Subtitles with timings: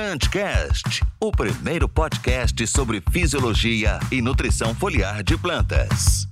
[0.00, 6.26] Plantcast, o primeiro podcast sobre fisiologia e nutrição foliar de plantas.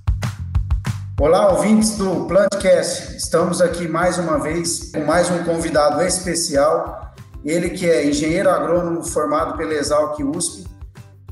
[1.21, 3.15] Olá, ouvintes do Plantcast.
[3.15, 7.13] Estamos aqui mais uma vez com mais um convidado especial.
[7.45, 10.65] Ele que é engenheiro agrônomo formado pela Exalc USP,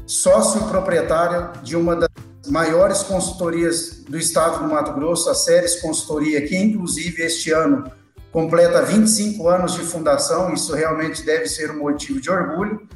[0.06, 2.10] sócio proprietário de uma das
[2.48, 7.92] maiores consultorias do estado do Mato Grosso, a Séries Consultoria, que inclusive este ano
[8.32, 12.88] completa 25 anos de fundação, isso realmente deve ser um motivo de orgulho.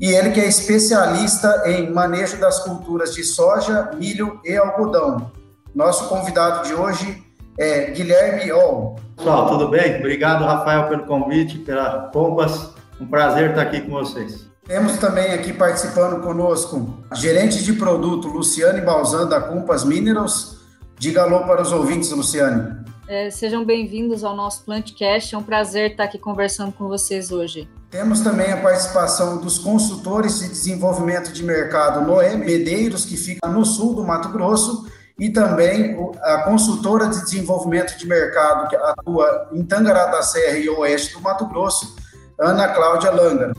[0.00, 5.32] E ele que é especialista em manejo das culturas de soja, milho e algodão.
[5.74, 7.22] Nosso convidado de hoje
[7.58, 8.96] é Guilherme Ol.
[9.16, 9.96] Pessoal, tudo bem?
[9.96, 12.70] Obrigado, Rafael, pelo convite, pela Compass.
[13.00, 14.46] Um prazer estar aqui com vocês.
[14.66, 20.56] Temos também aqui participando conosco gerente de produto Luciane Balzan da Compass Minerals.
[20.98, 22.85] Diga alô para os ouvintes, Luciane.
[23.08, 25.32] É, sejam bem-vindos ao nosso Plantcast.
[25.32, 27.68] É um prazer estar aqui conversando com vocês hoje.
[27.88, 33.64] Temos também a participação dos consultores de desenvolvimento de mercado Noé Medeiros, que fica no
[33.64, 39.64] sul do Mato Grosso, e também a consultora de desenvolvimento de mercado, que atua em
[39.64, 41.94] Tangará da Serra e oeste do Mato Grosso,
[42.38, 43.52] Ana Cláudia Langa.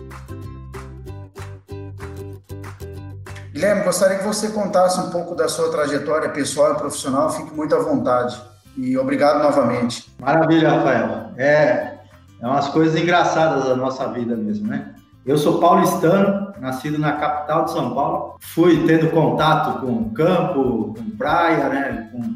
[3.53, 7.31] Guilherme, gostaria que você contasse um pouco da sua trajetória pessoal e profissional.
[7.31, 8.39] Fique muito à vontade.
[8.77, 10.05] E obrigado novamente.
[10.19, 11.31] Maravilha, Rafael.
[11.35, 11.97] É,
[12.39, 14.93] é umas coisas engraçadas da nossa vida mesmo, né?
[15.25, 18.35] Eu sou paulistano, nascido na capital de São Paulo.
[18.39, 22.09] Fui tendo contato com campo, com praia, né?
[22.11, 22.35] Com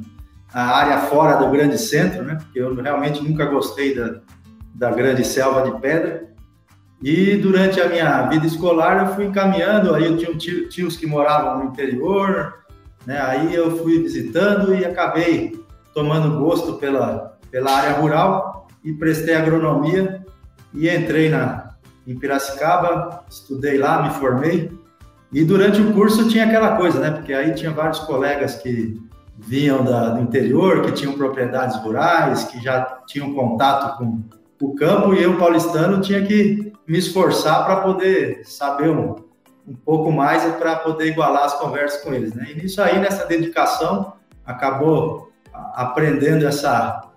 [0.51, 2.35] a área fora do grande centro, né?
[2.41, 4.15] Porque eu realmente nunca gostei da,
[4.73, 6.27] da grande selva de pedra.
[7.03, 11.59] E durante a minha vida escolar eu fui encaminhando, aí eu tinha tios que moravam
[11.59, 12.55] no interior,
[13.05, 13.21] né?
[13.21, 15.60] Aí eu fui visitando e acabei
[15.93, 20.25] tomando gosto pela, pela área rural e prestei agronomia
[20.73, 21.71] e entrei na,
[22.07, 24.71] em Piracicaba, estudei lá, me formei.
[25.31, 27.11] E durante o curso tinha aquela coisa, né?
[27.11, 29.01] Porque aí tinha vários colegas que
[29.37, 34.21] vinham da, do interior, que tinham propriedades rurais, que já tinham contato com
[34.61, 39.15] o campo, e eu, paulistano, tinha que me esforçar para poder saber um,
[39.67, 42.47] um pouco mais e para poder igualar as conversas com eles, né?
[42.51, 44.13] E nisso aí, nessa dedicação,
[44.45, 47.07] acabou aprendendo essa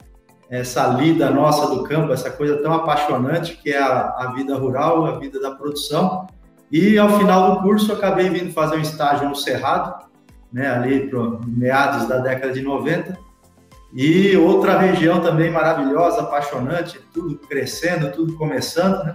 [0.50, 5.06] essa lida nossa do campo, essa coisa tão apaixonante que é a, a vida rural,
[5.06, 6.26] a vida da produção.
[6.70, 10.04] E ao final do curso acabei vindo fazer um estágio no Cerrado,
[10.52, 13.18] né, ali para meados da década de 90.
[13.92, 19.14] E outra região também maravilhosa, apaixonante, tudo crescendo, tudo começando, né?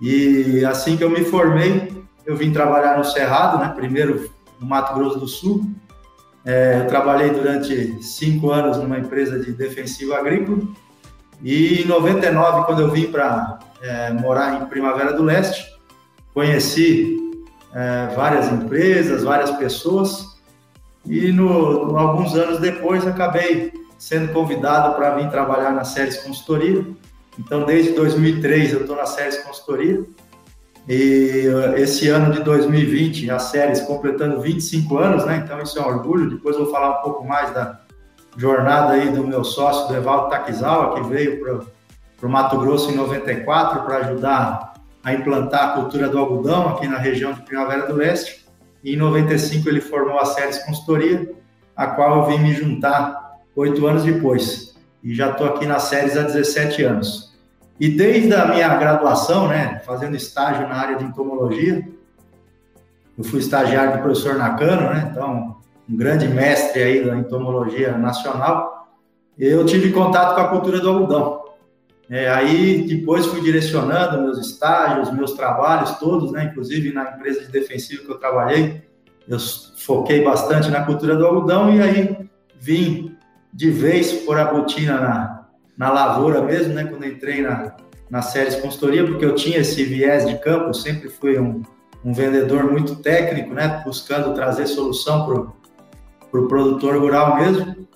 [0.00, 3.72] E assim que eu me formei, eu vim trabalhar no Cerrado, né?
[3.74, 4.30] Primeiro
[4.60, 5.64] no Mato Grosso do Sul,
[6.44, 10.58] é, eu trabalhei durante cinco anos numa empresa de defensivo agrícola
[11.42, 15.64] e em 99, quando eu vim para é, morar em Primavera do Leste,
[16.34, 17.16] conheci
[17.72, 20.36] é, várias empresas, várias pessoas
[21.06, 26.84] e no, no, alguns anos depois acabei sendo convidado para vir trabalhar na Séries Consultoria.
[27.38, 30.04] Então, desde 2003 eu estou na Séries Consultoria
[30.88, 35.42] e uh, esse ano de 2020, a séries completando 25 anos, né?
[35.44, 36.30] Então isso é um orgulho.
[36.30, 37.80] Depois vou falar um pouco mais da
[38.36, 42.96] jornada aí do meu sócio, do Evaldo Takizawa, que veio para o Mato Grosso em
[42.96, 47.94] 94 para ajudar a implantar a cultura do algodão aqui na região de Primavera do
[47.94, 48.44] Leste.
[48.82, 51.32] E em 95 ele formou a Séries Consultoria,
[51.76, 54.74] a qual eu vim me juntar oito anos depois.
[55.02, 57.31] E já estou aqui na Séries há 17 anos.
[57.80, 61.86] E desde a minha graduação, né, fazendo estágio na área de entomologia,
[63.16, 65.56] eu fui estagiário do professor Nakano, né, então
[65.88, 68.88] um grande mestre aí da entomologia nacional,
[69.38, 71.42] eu tive contato com a cultura do algodão.
[72.08, 77.50] É, aí depois fui direcionando meus estágios, meus trabalhos todos, né, inclusive na empresa de
[77.50, 78.82] defensivo que eu trabalhei,
[79.26, 79.38] eu
[79.76, 82.28] foquei bastante na cultura do algodão e aí
[82.60, 83.16] vim
[83.52, 85.41] de vez por a botina na,
[85.76, 86.84] na lavoura mesmo, né?
[86.84, 87.74] Quando entrei na,
[88.10, 91.62] na Séries Consultoria, porque eu tinha esse viés de campo, sempre fui um,
[92.04, 93.82] um vendedor muito técnico, né?
[93.84, 95.62] Buscando trazer solução para o
[96.32, 97.86] pro produtor rural mesmo.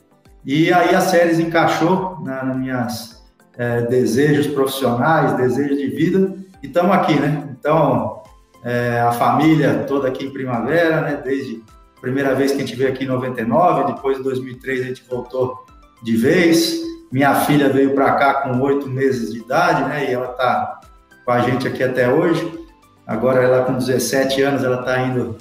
[0.44, 6.66] E aí a Séries encaixou na, nas minhas é, desejos profissionais, desejos de vida, e
[6.66, 7.48] estamos aqui, né?
[7.58, 8.22] Então,
[8.62, 11.20] é, a família toda aqui em Primavera, né?
[11.24, 11.64] Desde
[11.96, 15.04] a primeira vez que a gente veio aqui em 99, depois em 2003 a gente
[15.08, 15.64] voltou
[16.02, 16.78] de vez.
[17.10, 20.10] Minha filha veio para cá com oito meses de idade, né?
[20.10, 20.80] E ela está
[21.24, 22.66] com a gente aqui até hoje.
[23.06, 25.36] Agora ela com 17 anos, ela está indo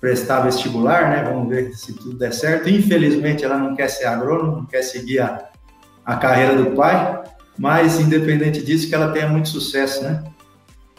[0.00, 1.22] prestar vestibular, né?
[1.22, 2.68] Vamos ver se tudo der certo.
[2.68, 5.48] Infelizmente, ela não quer ser agrônomo, não quer seguir a,
[6.04, 7.22] a carreira do pai,
[7.56, 10.24] mas independente disso, que ela tenha muito sucesso, né?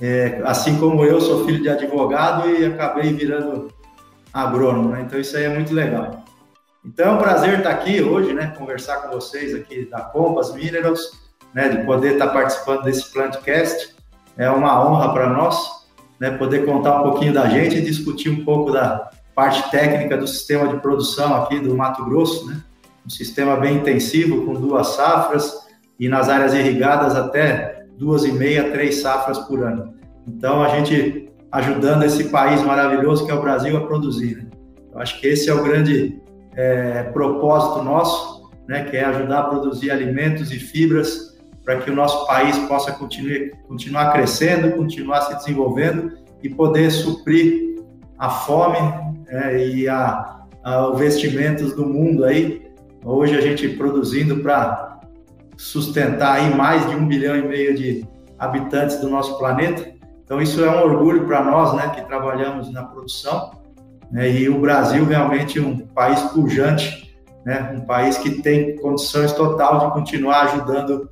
[0.01, 3.71] É, assim como eu, sou filho de advogado e acabei virando
[4.33, 5.03] agrônomo, né?
[5.05, 6.22] Então isso aí é muito legal.
[6.85, 8.53] Então é um prazer estar aqui hoje, né?
[8.57, 11.11] Conversar com vocês aqui da Compass Minerals,
[11.53, 11.69] né?
[11.69, 13.95] De poder estar participando desse Plantcast.
[14.37, 15.57] É uma honra para nós,
[16.19, 16.31] né?
[16.31, 20.67] Poder contar um pouquinho da gente e discutir um pouco da parte técnica do sistema
[20.67, 22.61] de produção aqui do Mato Grosso, né?
[23.05, 25.65] Um sistema bem intensivo, com duas safras
[25.99, 29.93] e nas áreas irrigadas até duas e meia, três safras por ano.
[30.27, 34.37] Então, a gente ajudando esse país maravilhoso que é o Brasil a produzir.
[34.37, 34.45] Né?
[34.91, 36.22] Eu acho que esse é o grande
[36.55, 38.83] é, propósito nosso, né?
[38.83, 41.33] Que é ajudar a produzir alimentos e fibras
[41.63, 47.81] para que o nosso país possa continuar, continuar crescendo, continuar se desenvolvendo e poder suprir
[48.17, 48.77] a fome
[49.27, 52.61] é, e a, a, os vestimentos do mundo aí.
[53.03, 54.99] Hoje a gente produzindo para
[55.57, 58.05] sustentar aí mais de um bilhão e meio de
[58.37, 59.93] habitantes do nosso planeta.
[60.23, 63.51] Então isso é um orgulho para nós, né, que trabalhamos na produção.
[64.13, 69.79] Né, e o Brasil realmente um país pujante, né, um país que tem condições total
[69.79, 71.09] de continuar ajudando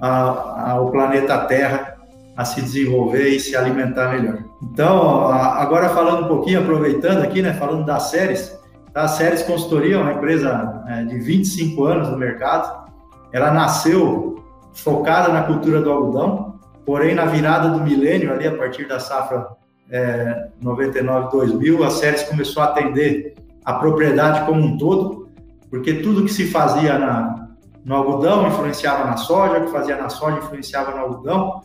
[0.00, 1.98] a, a, o planeta Terra
[2.34, 4.38] a se desenvolver e se alimentar melhor.
[4.62, 8.58] Então, agora falando um pouquinho, aproveitando aqui, né, falando das séries,
[8.94, 9.02] tá?
[9.02, 12.88] a Séries Consultoria é uma empresa é, de 25 anos no mercado,
[13.30, 14.42] ela nasceu
[14.72, 16.54] focada na cultura do algodão,
[16.86, 19.48] porém na virada do milênio, ali a partir da safra
[19.90, 25.28] é, 99-2000, a Séries começou a atender a propriedade como um todo,
[25.70, 27.48] porque tudo que se fazia na,
[27.84, 31.62] no algodão influenciava na soja, o que fazia na soja influenciava no algodão,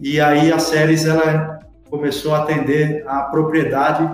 [0.00, 4.08] e aí a Séries ela começou a atender a propriedade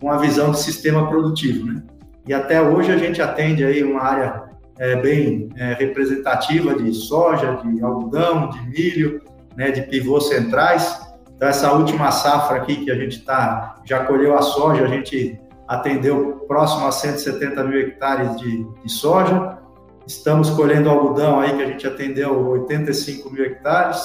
[0.00, 1.82] com a visão de sistema produtivo, né?
[2.26, 4.44] E até hoje a gente atende aí uma área
[4.78, 9.20] é, bem é, representativa de soja, de algodão, de milho,
[9.56, 11.00] né, de pivôs centrais.
[11.42, 15.40] Então essa última safra aqui que a gente tá já colheu a soja, a gente
[15.66, 19.58] atendeu próximo a 170 mil hectares de, de soja.
[20.06, 24.00] Estamos colhendo algodão aí que a gente atendeu 85 mil hectares.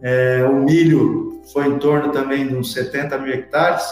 [0.00, 3.84] É, o milho foi em torno também de uns 70 mil hectares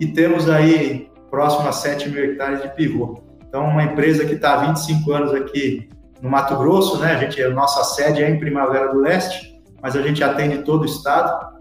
[0.00, 3.22] e temos aí próximo a 7 mil hectares de pivô.
[3.46, 5.86] Então, uma empresa que está há 25 anos aqui
[6.22, 7.12] no Mato Grosso, né?
[7.12, 10.80] A gente, a nossa sede é em Primavera do Leste, mas a gente atende todo
[10.80, 11.51] o estado.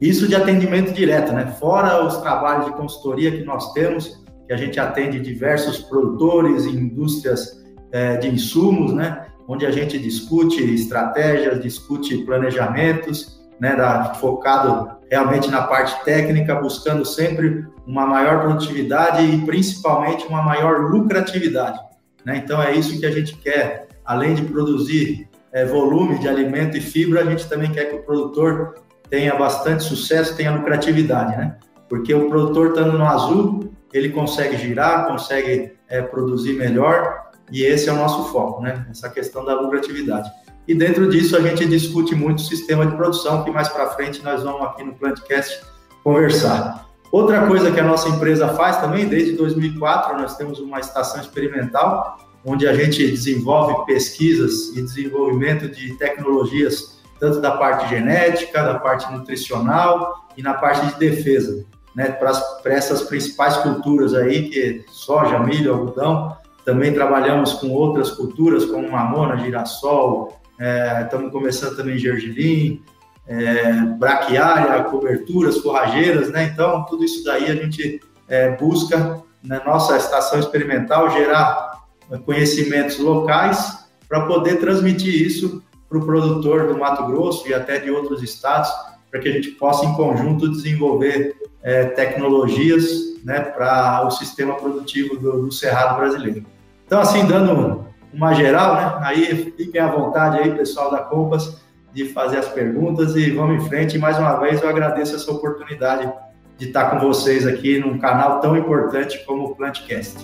[0.00, 1.46] Isso de atendimento direto, né?
[1.58, 6.70] Fora os trabalhos de consultoria que nós temos, que a gente atende diversos produtores e
[6.70, 9.26] indústrias é, de insumos, né?
[9.48, 17.04] onde a gente discute estratégias, discute planejamentos, né, da, focado realmente na parte técnica, buscando
[17.04, 21.78] sempre uma maior produtividade e principalmente uma maior lucratividade.
[22.24, 22.42] Né?
[22.44, 26.80] Então é isso que a gente quer, além de produzir é, volume de alimento e
[26.82, 28.74] fibra, a gente também quer que o produtor
[29.10, 31.56] tenha bastante sucesso, tenha lucratividade, né?
[31.88, 37.88] Porque o produtor estando no azul, ele consegue girar, consegue é, produzir melhor e esse
[37.88, 38.86] é o nosso foco, né?
[38.90, 40.30] Essa questão da lucratividade.
[40.66, 44.22] E dentro disso a gente discute muito o sistema de produção, que mais para frente
[44.22, 45.62] nós vamos aqui no Plantcast
[46.04, 46.86] conversar.
[47.10, 52.18] Outra coisa que a nossa empresa faz também, desde 2004, nós temos uma estação experimental,
[52.44, 59.10] onde a gente desenvolve pesquisas e desenvolvimento de tecnologias, tanto da parte genética, da parte
[59.12, 61.64] nutricional e na parte de defesa,
[61.94, 68.10] né, para essas principais culturas aí, que é soja, milho, algodão, também trabalhamos com outras
[68.10, 72.82] culturas, como mamona, girassol, é, estamos começando também gergelim,
[73.26, 76.50] é, braquiária, coberturas, forrageiras, né?
[76.52, 81.82] Então, tudo isso daí a gente é, busca na nossa estação experimental gerar
[82.24, 87.90] conhecimentos locais para poder transmitir isso para o produtor do Mato Grosso e até de
[87.90, 88.70] outros estados,
[89.10, 95.16] para que a gente possa, em conjunto, desenvolver é, tecnologias né, para o sistema produtivo
[95.16, 96.44] do, do Cerrado brasileiro.
[96.86, 98.98] Então, assim, dando uma geral, né?
[99.02, 101.60] Aí fiquem à vontade aí, pessoal da Compass,
[101.92, 103.96] de fazer as perguntas e vamos em frente.
[103.96, 106.10] E mais uma vez eu agradeço essa oportunidade
[106.56, 110.18] de estar com vocês aqui num canal tão importante como o Plantcast.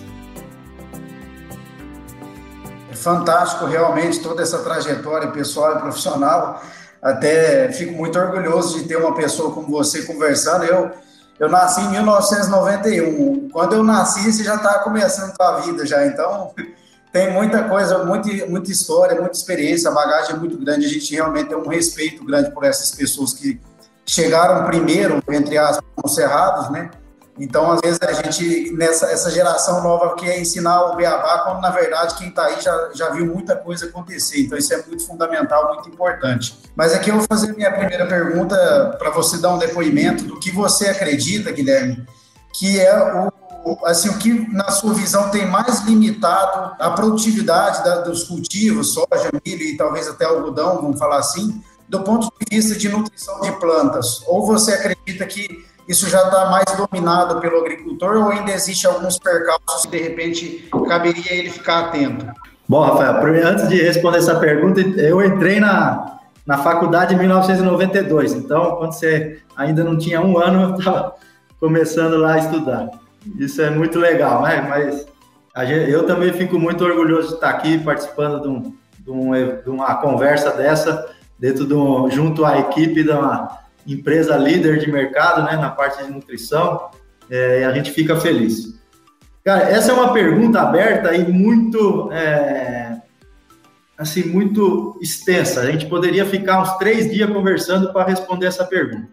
[3.05, 6.59] Fantástico realmente toda essa trajetória pessoal e profissional.
[6.99, 10.63] Até fico muito orgulhoso de ter uma pessoa como você conversando.
[10.63, 10.91] Eu
[11.39, 13.49] eu nasci em 1991.
[13.49, 16.03] Quando eu nasci, você já estava começando a vida já.
[16.07, 16.51] Então,
[17.13, 20.87] tem muita coisa, muita, muita história, muita experiência, a bagagem é muito grande.
[20.87, 23.61] A gente realmente tem um respeito grande por essas pessoas que
[24.03, 26.89] chegaram primeiro, entre aspas, cerrados, né?
[27.37, 31.69] Então, às vezes, a gente, nessa essa geração nova, quer ensinar o beabá, quando na
[31.69, 34.41] verdade quem está aí já, já viu muita coisa acontecer.
[34.41, 36.57] Então, isso é muito fundamental, muito importante.
[36.75, 40.49] Mas aqui eu vou fazer minha primeira pergunta para você dar um depoimento do que
[40.49, 42.05] você acredita, Guilherme,
[42.53, 43.29] que é
[43.65, 48.93] o, assim, o que, na sua visão, tem mais limitado a produtividade da, dos cultivos,
[48.93, 53.41] soja, milho e talvez até algodão, vamos falar assim, do ponto de vista de nutrição
[53.41, 54.21] de plantas?
[54.27, 59.19] Ou você acredita que isso já está mais dominado pelo agricultor ou ainda existe alguns
[59.19, 62.25] percalços que de repente caberia ele ficar atento?
[62.67, 68.77] Bom, Rafael, antes de responder essa pergunta, eu entrei na, na faculdade em 1992, então
[68.77, 71.13] quando você ainda não tinha um ano, eu estava
[71.59, 72.89] começando lá a estudar.
[73.37, 74.61] Isso é muito legal, né?
[74.67, 75.05] mas
[75.67, 79.69] gente, eu também fico muito orgulhoso de estar aqui participando de, um, de, um, de
[79.69, 85.69] uma conversa dessa, dentro do, junto à equipe da empresa líder de mercado, né, na
[85.69, 86.89] parte de nutrição,
[87.29, 88.75] é, e a gente fica feliz.
[89.43, 92.99] Cara, essa é uma pergunta aberta e muito, é,
[93.97, 95.61] assim, muito extensa.
[95.61, 99.07] A gente poderia ficar uns três dias conversando para responder essa pergunta.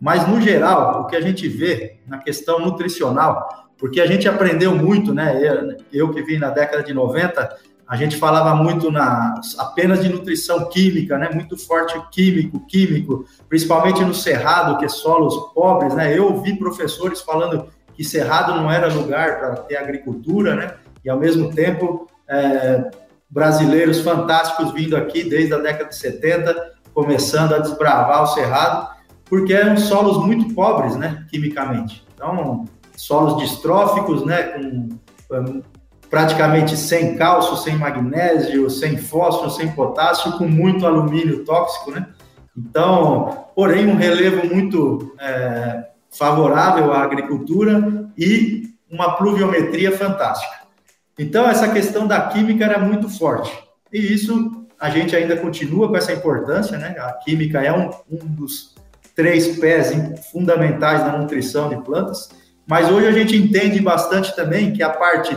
[0.00, 4.74] Mas, no geral, o que a gente vê na questão nutricional, porque a gente aprendeu
[4.76, 5.40] muito, né?
[5.42, 10.08] Eu, eu que vim na década de 90, a gente falava muito na apenas de
[10.08, 11.28] nutrição química, né?
[11.32, 16.16] Muito forte químico, químico, principalmente no cerrado, que é solos pobres, né?
[16.16, 20.74] Eu vi professores falando que cerrado não era lugar para ter agricultura, né?
[21.04, 22.90] E ao mesmo tempo é,
[23.28, 28.94] brasileiros fantásticos vindo aqui desde a década de 70, começando a desbravar o cerrado,
[29.26, 31.26] porque eram solos muito pobres, né?
[31.28, 32.04] Quimicamente.
[32.14, 32.64] Então,
[32.96, 34.42] solos distróficos, né?
[35.28, 35.62] Com
[36.10, 42.06] praticamente sem cálcio, sem magnésio, sem fósforo, sem potássio, com muito alumínio tóxico, né?
[42.56, 50.64] Então, porém, um relevo muito é, favorável à agricultura e uma pluviometria fantástica.
[51.18, 53.52] Então, essa questão da química era muito forte.
[53.92, 56.94] E isso a gente ainda continua com essa importância, né?
[56.98, 58.74] A química é um, um dos
[59.14, 59.92] três pés
[60.32, 62.28] fundamentais da nutrição de plantas,
[62.66, 65.36] mas hoje a gente entende bastante também que a parte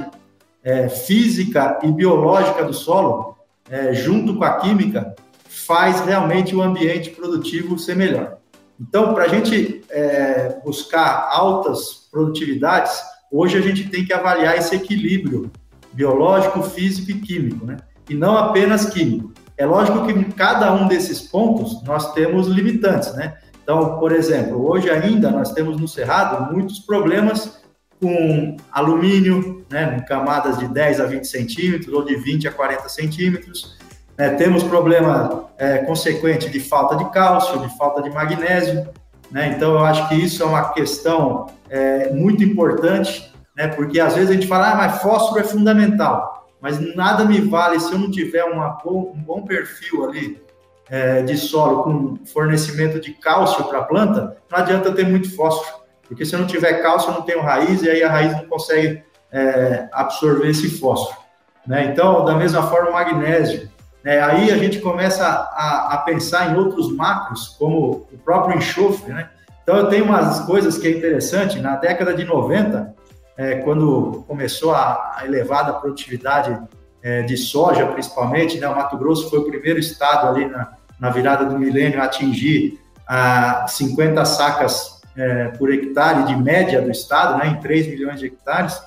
[0.68, 3.38] é, física e biológica do solo,
[3.70, 5.16] é, junto com a química,
[5.48, 8.40] faz realmente o ambiente produtivo ser melhor.
[8.78, 13.00] Então, para a gente é, buscar altas produtividades,
[13.32, 15.50] hoje a gente tem que avaliar esse equilíbrio
[15.94, 17.78] biológico, físico e químico, né?
[18.10, 19.32] E não apenas químico.
[19.58, 23.38] É lógico que em cada um desses pontos nós temos limitantes, né?
[23.64, 27.57] Então, por exemplo, hoje ainda nós temos no Cerrado muitos problemas
[28.00, 32.90] com alumínio, né, em camadas de 10 a 20 centímetros ou de 20 a 40
[32.90, 33.78] centímetros.
[34.18, 38.88] É, temos problema é, consequente de falta de cálcio, de falta de magnésio.
[39.32, 39.54] Né?
[39.56, 43.68] Então, eu acho que isso é uma questão é, muito importante, né?
[43.68, 47.80] porque às vezes a gente fala, ah, mas fósforo é fundamental, mas nada me vale
[47.80, 50.42] se eu não tiver uma, um bom perfil ali
[50.90, 55.87] é, de solo com fornecimento de cálcio para a planta, não adianta ter muito fósforo.
[56.08, 58.46] Porque se eu não tiver cálcio, eu não tenho raiz, e aí a raiz não
[58.46, 61.18] consegue é, absorver esse fósforo.
[61.66, 61.86] Né?
[61.86, 63.70] Então, da mesma forma, o magnésio.
[64.04, 64.22] Né?
[64.22, 69.14] Aí a gente começa a, a, pensar em outros macros, como o próprio enxofre.
[69.14, 69.30] Né?
[69.62, 71.60] Então, eu tenho umas coisas que é interessante.
[71.60, 72.96] Na década de 90,
[73.36, 76.58] é, quando começou a, a elevada produtividade
[77.04, 78.68] é, de soja, principalmente, né?
[78.68, 82.80] o Mato Grosso foi o primeiro estado ali na, na virada do milênio a atingir
[83.06, 88.28] a 50 sacas é, por hectare de média do estado, né, em 3 milhões de
[88.28, 88.82] hectares,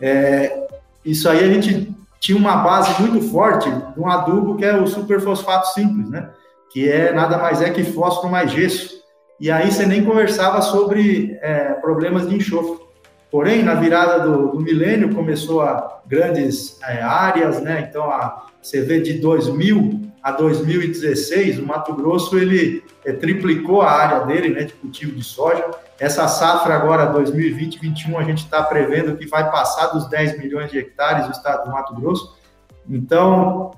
[0.00, 0.66] é,
[1.04, 4.86] isso aí a gente tinha uma base muito forte de um adubo que é o
[4.86, 6.30] superfosfato simples, né,
[6.70, 8.96] que é nada mais é que fósforo mais gesso.
[9.38, 12.86] E aí você nem conversava sobre é, problemas de enxofre.
[13.30, 17.86] Porém, na virada do, do milênio, começou a grandes é, áreas, né?
[17.88, 23.92] Então, a, você vê de 2000 a 2016, o Mato Grosso ele é, triplicou a
[23.92, 25.64] área dele, né, de cultivo de soja.
[26.00, 30.78] Essa safra agora 2020-21 a gente está prevendo que vai passar dos 10 milhões de
[30.78, 32.36] hectares o estado do Mato Grosso.
[32.90, 33.70] Então,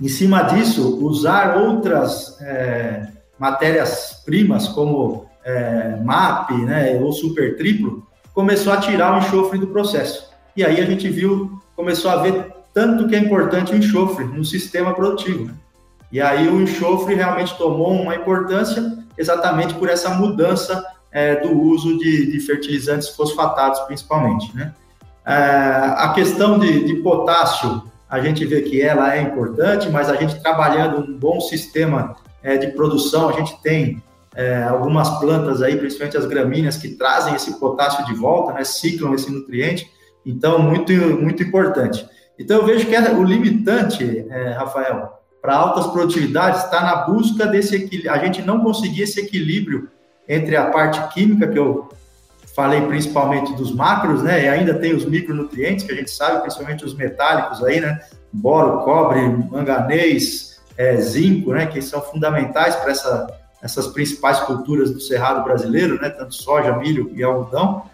[0.00, 8.06] em cima disso, usar outras é, matérias primas como é, MAP, né, ou super triplo,
[8.32, 10.30] começou a tirar o enxofre do processo.
[10.56, 14.44] E aí a gente viu, começou a ver tanto que é importante o enxofre no
[14.44, 15.46] sistema produtivo.
[15.46, 15.54] Né?
[16.10, 21.98] E aí o enxofre realmente tomou uma importância exatamente por essa mudança é, do uso
[21.98, 24.54] de, de, fertilizantes fosfatados, principalmente.
[24.54, 24.72] Né?
[25.26, 25.32] É,
[25.96, 30.40] a questão de, de, potássio, a gente vê que ela é importante, mas a gente
[30.40, 34.02] trabalhando um bom sistema é, de produção, a gente tem
[34.34, 39.14] é, algumas plantas aí, principalmente as gramíneas, que trazem esse potássio de volta, né, ciclam
[39.14, 39.90] esse nutriente,
[40.24, 42.06] então muito, muito importante.
[42.38, 47.76] Então eu vejo que o limitante, é, Rafael, para altas produtividades está na busca desse
[47.76, 49.88] equilíbrio, a gente não conseguir esse equilíbrio
[50.28, 51.88] entre a parte química, que eu
[52.54, 56.84] falei principalmente dos macros, né, e ainda tem os micronutrientes, que a gente sabe, principalmente
[56.84, 58.00] os metálicos aí, né,
[58.32, 63.26] boro, cobre, manganês, é, zinco, né, que são fundamentais para essa,
[63.62, 67.84] essas principais culturas do cerrado brasileiro, né, tanto soja, milho e algodão,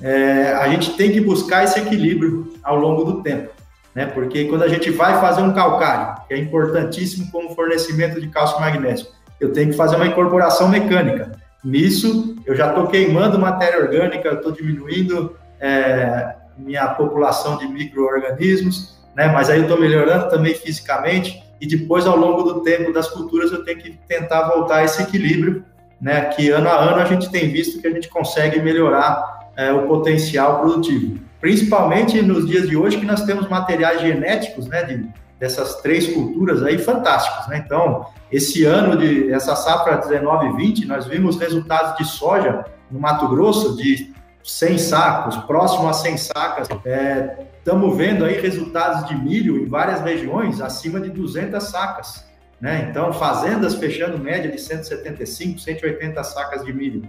[0.00, 3.50] é, a gente tem que buscar esse equilíbrio ao longo do tempo,
[3.98, 8.28] né, porque quando a gente vai fazer um calcário, que é importantíssimo como fornecimento de
[8.28, 9.08] cálcio e magnésio,
[9.40, 11.32] eu tenho que fazer uma incorporação mecânica.
[11.64, 19.26] Nisso, eu já estou queimando matéria orgânica, estou diminuindo é, minha população de micro-organismos, né?
[19.32, 23.50] Mas aí eu estou melhorando também fisicamente e depois, ao longo do tempo das culturas,
[23.50, 25.64] eu tenho que tentar voltar a esse equilíbrio,
[26.00, 26.26] né?
[26.26, 29.88] Que ano a ano a gente tem visto que a gente consegue melhorar é, o
[29.88, 31.18] potencial produtivo.
[31.40, 34.82] Principalmente nos dias de hoje que nós temos materiais genéticos, né?
[34.82, 37.62] De, dessas três culturas aí fantásticos, né?
[37.64, 43.76] Então, esse ano de essa safra 19/20, nós vimos resultados de soja no Mato Grosso
[43.76, 46.68] de 100 sacos, próximo a 100 sacas.
[47.58, 52.26] Estamos é, vendo aí resultados de milho em várias regiões acima de 200 sacas.
[52.60, 52.88] Né?
[52.90, 57.02] Então, fazendas fechando média de 175, 180 sacas de milho.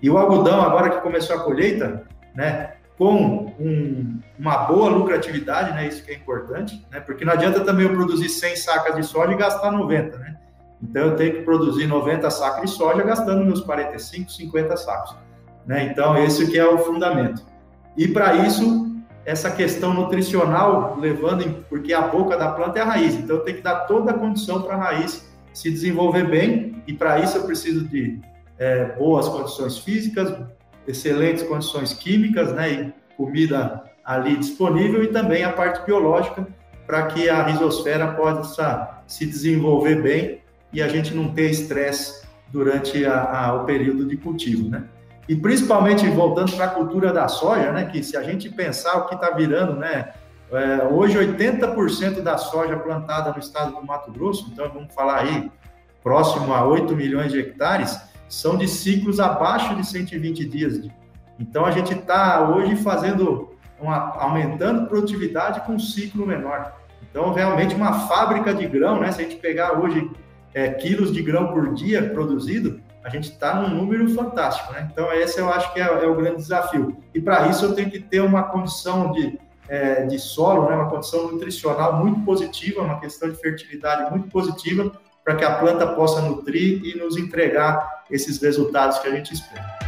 [0.00, 5.88] E o algodão, agora que começou a colheita, né, com um, uma boa lucratividade, né,
[5.88, 9.32] isso que é importante, né, porque não adianta também eu produzir 100 sacas de soja
[9.32, 10.36] e gastar 90, né?
[10.80, 15.16] Então, eu tenho que produzir 90 sacas de soja gastando meus 45, 50 sacos.
[15.66, 15.84] Né?
[15.84, 17.44] Então, esse que é o fundamento.
[17.96, 22.84] E para isso, essa questão nutricional, levando em, porque a boca da planta é a
[22.84, 26.82] raiz, então eu tenho que dar toda a condição para a raiz se desenvolver bem,
[26.86, 28.20] e para isso eu preciso de
[28.58, 30.32] é, boas condições físicas,
[30.86, 36.46] excelentes condições químicas, né, e comida ali disponível, e também a parte biológica,
[36.86, 40.40] para que a rizosfera possa se desenvolver bem
[40.72, 44.84] e a gente não ter estresse durante a, a, o período de cultivo, né?
[45.28, 47.86] E principalmente voltando para a cultura da soja, né?
[47.86, 50.12] Que se a gente pensar o que está virando, né?
[50.50, 55.50] É, hoje 80% da soja plantada no estado do Mato Grosso, então vamos falar aí
[56.02, 57.98] próximo a 8 milhões de hectares,
[58.32, 60.80] são de ciclos abaixo de 120 dias.
[61.38, 66.72] Então a gente está hoje fazendo uma, aumentando produtividade com um ciclo menor.
[67.02, 69.12] Então realmente uma fábrica de grão, né?
[69.12, 70.10] Se a gente pegar hoje
[70.54, 74.88] é, quilos de grão por dia produzido, a gente está num número fantástico, né?
[74.90, 76.96] Então, esse eu acho que é, é o grande desafio.
[77.12, 80.76] E para isso eu tenho que ter uma condição de, é, de solo, né?
[80.76, 84.92] uma condição nutricional muito positiva, uma questão de fertilidade muito positiva,
[85.24, 89.78] para que a planta possa nutrir e nos entregar esses resultados que a gente espera.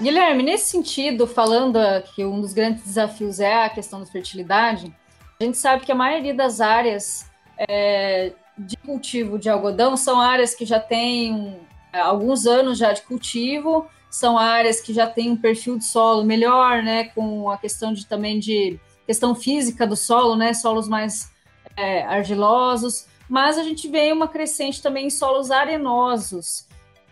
[0.00, 1.78] Guilherme, nesse sentido, falando
[2.14, 4.92] que um dos grandes desafios é a questão da fertilidade,
[5.40, 10.54] a gente sabe que a maioria das áreas é, de cultivo de algodão são áreas
[10.54, 11.56] que já têm
[11.92, 16.24] é, alguns anos já de cultivo, são áreas que já têm um perfil de solo
[16.24, 21.30] melhor, né, com a questão de também de questão física do solo, né, solos mais
[21.76, 26.66] é, argilosos, mas a gente vê uma crescente também em solos arenosos.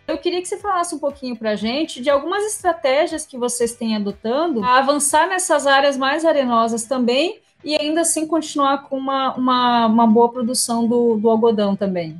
[0.07, 3.73] Eu queria que você falasse um pouquinho para a gente de algumas estratégias que vocês
[3.73, 9.33] têm adotando a avançar nessas áreas mais arenosas também e ainda assim continuar com uma,
[9.33, 12.15] uma, uma boa produção do, do algodão também.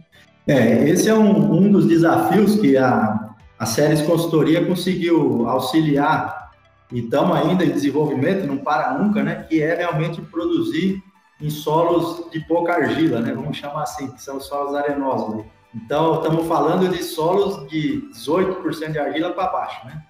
[0.47, 6.49] É, esse é um, um dos desafios que a, a Séries Consultoria conseguiu auxiliar
[6.91, 9.45] e estamos ainda em desenvolvimento, não para nunca, né?
[9.47, 11.03] Que é realmente produzir
[11.41, 13.33] em solos de pouca argila, né?
[13.33, 15.37] Vamos chamar assim, que são solos arenosos.
[15.37, 15.45] Né?
[15.73, 20.03] Então, estamos falando de solos de 18% de argila para baixo, né?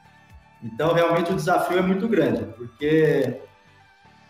[0.61, 3.41] Então, realmente o desafio é muito grande, porque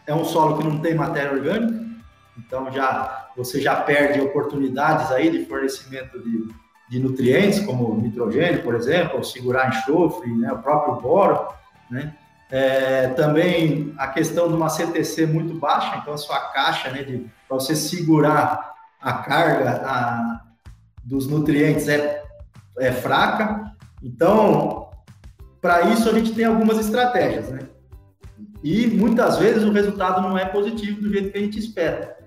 [0.05, 1.81] é um solo que não tem matéria orgânica,
[2.37, 6.47] então já você já perde oportunidades aí de fornecimento de,
[6.89, 11.47] de nutrientes, como nitrogênio, por exemplo, ou segurar enxofre, né, o próprio boro,
[11.89, 12.15] né?
[12.51, 17.03] É, também a questão de uma CTC muito baixa, então a sua caixa, né,
[17.47, 20.41] para você segurar a carga a,
[21.03, 22.23] dos nutrientes é,
[22.77, 23.73] é fraca.
[24.03, 24.89] Então,
[25.61, 27.59] para isso a gente tem algumas estratégias, né?
[28.63, 32.17] E muitas vezes o resultado não é positivo do jeito que a gente espera.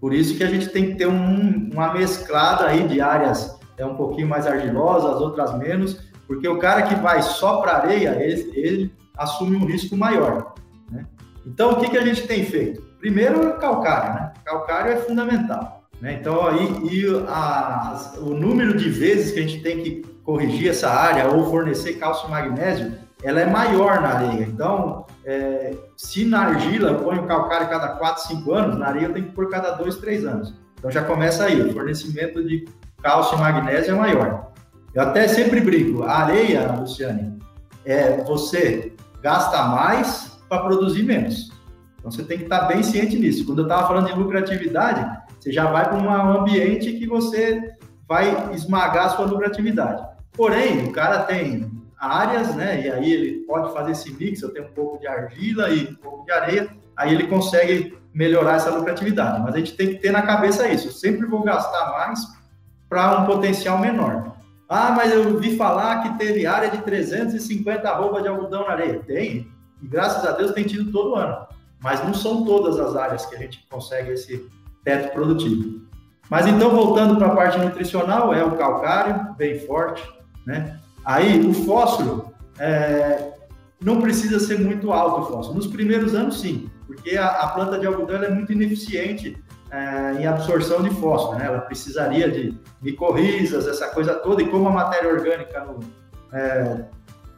[0.00, 3.86] Por isso que a gente tem que ter um, uma mesclada aí de áreas é
[3.86, 8.50] um pouquinho mais argilosas, outras menos, porque o cara que vai só para areia, ele,
[8.54, 10.54] ele, assume um risco maior.
[10.90, 11.04] Né?
[11.46, 12.80] Então, o que, que a gente tem feito?
[12.98, 14.32] Primeiro, calcário, né?
[14.44, 15.82] Calcário é fundamental.
[16.00, 16.18] Né?
[16.20, 20.90] Então, aí, e a, o número de vezes que a gente tem que corrigir essa
[20.90, 24.44] área ou fornecer cálcio e magnésio, ela é maior na areia.
[24.44, 29.12] Então, é, se na argila eu ponho calcário cada 4, 5 anos, na areia eu
[29.12, 30.54] tenho que pôr cada 2, 3 anos.
[30.78, 32.68] Então já começa aí, o fornecimento de
[33.02, 34.52] cálcio e magnésio é maior.
[34.94, 37.38] Eu até sempre brinco, a areia, Luciane,
[37.84, 41.50] é você gasta mais para produzir menos.
[41.98, 43.44] Então você tem que estar bem ciente nisso.
[43.44, 45.04] Quando eu estava falando de lucratividade,
[45.38, 47.76] você já vai para um ambiente que você
[48.08, 50.02] vai esmagar a sua lucratividade.
[50.32, 52.86] Porém, o cara tem áreas, né?
[52.86, 55.94] E aí ele pode fazer esse mix, eu tenho um pouco de argila e um
[55.96, 59.42] pouco de areia, aí ele consegue melhorar essa lucratividade.
[59.42, 62.20] Mas a gente tem que ter na cabeça isso, eu sempre vou gastar mais
[62.88, 64.37] para um potencial menor.
[64.68, 69.00] Ah, mas eu vi falar que teve área de 350 arroba de algodão na areia.
[69.06, 69.50] Tem,
[69.80, 71.46] e graças a Deus tem tido todo ano.
[71.80, 74.46] Mas não são todas as áreas que a gente consegue esse
[74.84, 75.80] teto produtivo.
[76.28, 80.06] Mas então, voltando para a parte nutricional, é o calcário, bem forte,
[80.44, 80.78] né?
[81.04, 83.32] Aí, o fósforo, é,
[83.80, 85.56] não precisa ser muito alto o fósforo.
[85.56, 90.26] Nos primeiros anos, sim, porque a, a planta de algodão é muito ineficiente é, em
[90.26, 91.46] absorção de fósforo, né?
[91.46, 95.80] Ela precisaria de micorrizas, essa coisa toda, e como a matéria orgânica no,
[96.32, 96.84] é,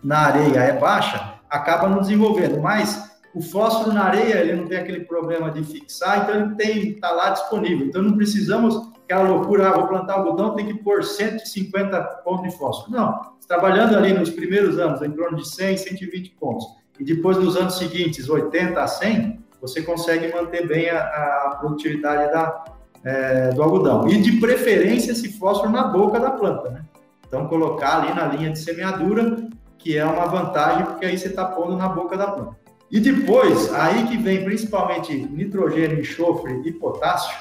[0.03, 2.61] na areia é baixa, acaba não desenvolvendo.
[2.61, 6.91] Mas o fósforo na areia, ele não tem aquele problema de fixar, então ele tem
[6.91, 7.87] está lá disponível.
[7.87, 12.57] Então não precisamos aquela loucura, ah, vou plantar algodão, tem que pôr 150 pontos de
[12.57, 12.93] fósforo.
[12.93, 16.65] Não, trabalhando ali nos primeiros anos, em torno de 100, 120 pontos,
[16.99, 22.33] e depois nos anos seguintes, 80 a 100, você consegue manter bem a, a produtividade
[22.33, 22.65] da,
[23.05, 24.09] é, do algodão.
[24.09, 26.83] E de preferência esse fósforo na boca da planta, né?
[27.27, 31.45] Então colocar ali na linha de semeadura, que é uma vantagem, porque aí você está
[31.45, 32.57] pondo na boca da planta.
[32.91, 37.37] E depois, aí que vem principalmente nitrogênio, enxofre e potássio,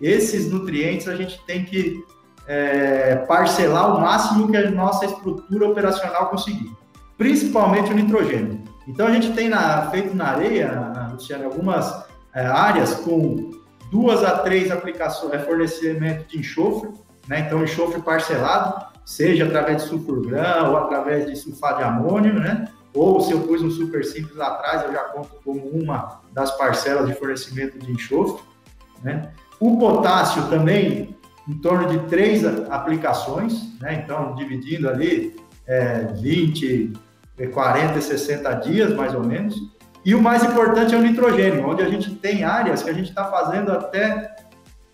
[0.00, 2.02] esses nutrientes a gente tem que
[2.48, 6.72] é, parcelar o máximo que a nossa estrutura operacional conseguir,
[7.16, 8.60] principalmente o nitrogênio.
[8.88, 10.72] Então a gente tem na, feito na areia,
[11.20, 12.04] Luciano, algumas
[12.34, 13.50] é, áreas com
[13.90, 16.90] duas a três aplicações, é, fornecimento de enxofre,
[17.28, 17.40] né?
[17.40, 22.68] então enxofre parcelado, seja através de sulfurgrão ou através de sulfato de amônio, né?
[22.94, 26.50] ou se eu pus um super simples lá atrás, eu já conto como uma das
[26.56, 28.42] parcelas de fornecimento de enxofre.
[29.02, 29.30] Né?
[29.60, 34.02] O potássio também, em torno de três aplicações, né?
[34.02, 36.92] então dividindo ali é, 20,
[37.52, 39.54] 40, 60 dias mais ou menos.
[40.04, 43.10] E o mais importante é o nitrogênio, onde a gente tem áreas que a gente
[43.10, 44.34] está fazendo até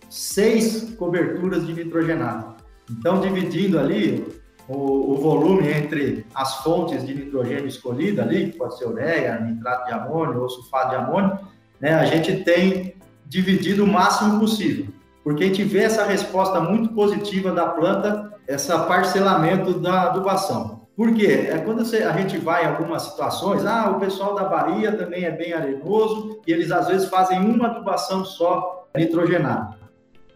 [0.09, 2.55] seis coberturas de nitrogenado.
[2.89, 4.25] Então, dividindo ali,
[4.67, 9.87] o, o, volume entre as fontes de nitrogênio escolhida ali, que pode ser ureia, nitrato
[9.87, 11.39] de amônio ou sulfato de amônio,
[11.79, 14.87] né, a gente tem dividido o máximo possível,
[15.23, 20.76] porque a gente vê essa resposta muito positiva da planta, essa parcelamento da adubação.
[20.97, 21.47] Por quê?
[21.51, 25.25] É quando você, a gente vai em algumas situações, ah, o pessoal da Bahia também
[25.25, 29.77] é bem arenoso, e eles às vezes fazem uma adubação só nitrogenada.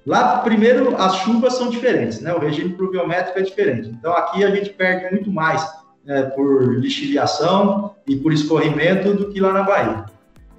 [0.06, 2.32] Lá, primeiro, as chuvas são diferentes, né?
[2.32, 3.90] O regime pluviométrico é diferente.
[3.90, 5.68] Então, aqui a gente perde muito mais
[6.06, 10.06] né, por lixiviação e por escorrimento do que lá na Bahia.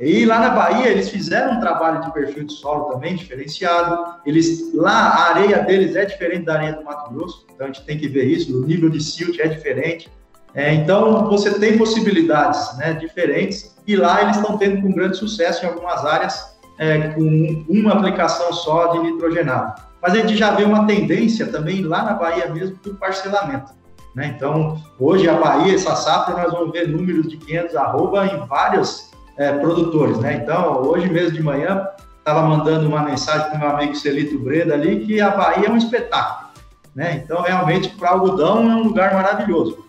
[0.04, 4.16] E lá na Bahia, eles fizeram um trabalho de perfil de solo também diferenciado.
[4.26, 7.84] Eles, lá, a areia deles é diferente da areia do Mato Grosso, então a gente
[7.84, 8.52] tem que ver isso.
[8.60, 10.10] O nível de silt é diferente.
[10.56, 13.76] É, então, você tem possibilidades né, diferentes.
[13.86, 18.52] E lá, eles estão tendo com grande sucesso em algumas áreas é, com uma aplicação
[18.52, 19.80] só de nitrogenado.
[20.02, 23.72] Mas a gente já vê uma tendência também lá na Bahia mesmo do parcelamento.
[24.16, 24.34] Né?
[24.36, 29.11] Então, hoje a Bahia, essa safra, nós vamos ver números de 500 arroba em vários
[29.36, 30.18] é, produtores.
[30.18, 30.40] Né?
[30.42, 31.86] Então, hoje mesmo de manhã,
[32.18, 35.70] estava mandando uma mensagem para o meu amigo Celito Breda ali que a Bahia é
[35.70, 36.50] um espetáculo.
[36.94, 37.22] Né?
[37.24, 39.82] Então, realmente, para algodão é um lugar maravilhoso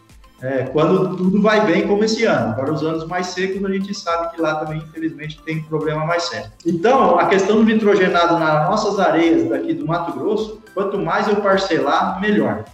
[0.43, 2.51] é, quando tudo vai bem, como esse ano.
[2.51, 6.23] Agora, os anos mais secos, a gente sabe que lá também, infelizmente, tem problema mais
[6.23, 6.51] sério.
[6.65, 11.37] Então, a questão do nitrogenado nas nossas areias daqui do Mato Grosso, quanto mais eu
[11.37, 12.65] parcelar, melhor.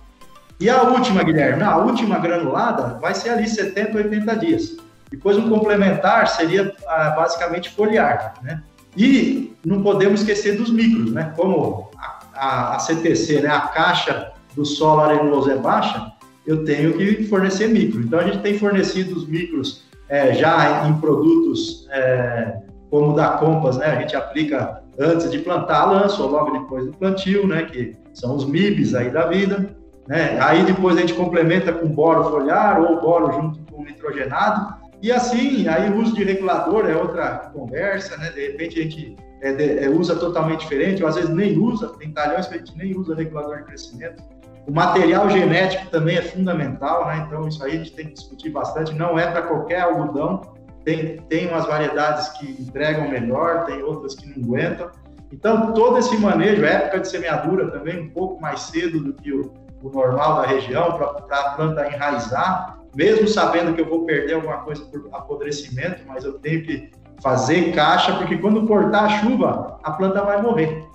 [0.60, 4.78] E a última, Guilherme, a última granulada vai ser ali 70, 80 dias.
[5.12, 8.62] Depois, um complementar seria ah, basicamente foliar, né?
[8.95, 11.34] E não podemos esquecer dos micros, né?
[11.36, 13.50] Como a, a, a CTC, né?
[13.50, 16.12] a caixa do solo arenoso é baixa,
[16.45, 18.02] eu tenho que fornecer micro.
[18.02, 22.58] Então, a gente tem fornecido os micros é, já em produtos é,
[22.89, 23.86] como da Compass, né?
[23.88, 27.63] A gente aplica antes de plantar lança ou logo depois do plantio, né?
[27.63, 29.76] Que são os MIBs aí da vida.
[30.08, 30.39] Né?
[30.41, 34.79] Aí depois a gente complementa com boro foliar ou boro junto com nitrogenado.
[35.02, 38.32] E assim, aí o uso de regulador é outra conversa, né?
[38.32, 42.12] De repente a gente é, é, usa totalmente diferente, ou às vezes nem usa, tem
[42.12, 44.22] talhões que a gente nem usa regulador de crescimento.
[44.68, 47.24] O material genético também é fundamental, né?
[47.26, 48.94] Então isso aí a gente tem que discutir bastante.
[48.94, 50.42] Não é para qualquer algodão.
[50.84, 54.92] Tem, tem umas variedades que entregam melhor, tem outras que não aguentam.
[55.32, 59.54] Então todo esse manejo, época de semeadura também um pouco mais cedo do que o,
[59.82, 64.58] o normal da região para a planta enraizar, mesmo sabendo que eu vou perder alguma
[64.58, 69.91] coisa por apodrecimento, mas eu tenho que fazer caixa, porque quando cortar a chuva, a
[69.91, 70.86] planta vai morrer.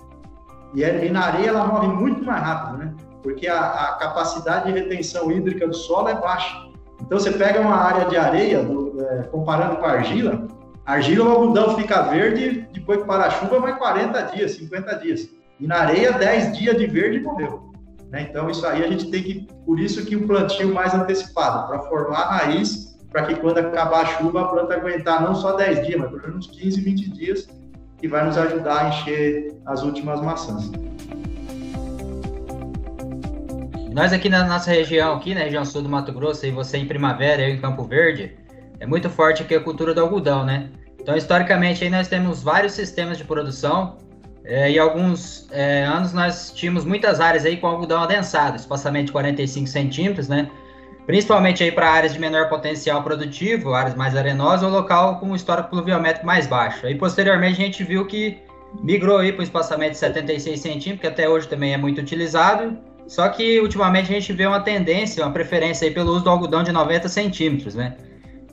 [0.73, 2.93] E, é, e na areia ela morre muito mais rápido, né?
[3.23, 6.67] Porque a, a, capacidade de retenção hídrica do solo é baixa.
[7.01, 10.47] Então você pega uma área de areia, do, é, comparando com a argila,
[10.85, 14.95] a argila, o algodão fica verde, depois que para a chuva vai 40 dias, 50
[14.99, 15.29] dias.
[15.59, 17.64] E na areia, 10 dias de verde morreu.
[18.15, 18.27] Né?
[18.29, 21.79] Então isso aí a gente tem que, por isso que o plantio mais antecipado, para
[21.89, 25.85] formar a raiz para que quando acabar a chuva a planta aguentar não só 10
[25.85, 27.49] dias, mas pelo menos 15, 20 dias,
[27.97, 30.71] que vai nos ajudar a encher as últimas maçãs.
[33.93, 36.85] Nós aqui na nossa região, aqui na região sul do Mato Grosso, e você em
[36.85, 38.37] Primavera, eu em Campo Verde,
[38.79, 40.69] é muito forte aqui a cultura do algodão, né?
[40.99, 43.97] Então, historicamente, aí nós temos vários sistemas de produção,
[44.45, 49.11] é, e alguns é, anos nós tínhamos muitas áreas aí com algodão adensado, espaçamento de
[49.11, 50.49] 45 centímetros, né?
[51.05, 55.69] principalmente aí para áreas de menor potencial produtivo, áreas mais arenosas ou local com histórico
[55.69, 56.85] pluviométrico mais baixo.
[56.85, 58.39] Aí posteriormente a gente viu que
[58.81, 62.77] migrou aí para o espaçamento de 76 centímetros, que até hoje também é muito utilizado,
[63.07, 66.63] só que ultimamente a gente vê uma tendência, uma preferência aí pelo uso do algodão
[66.63, 67.95] de 90 centímetros, né?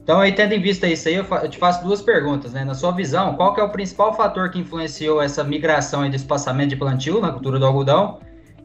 [0.03, 2.65] Então, aí, tendo em vista isso aí, eu, te faço duas perguntas, né?
[2.65, 6.71] Na sua visão, qual que é o principal fator que influenciou essa migração do espaçamento
[6.71, 8.19] de plantio na cultura do algodão?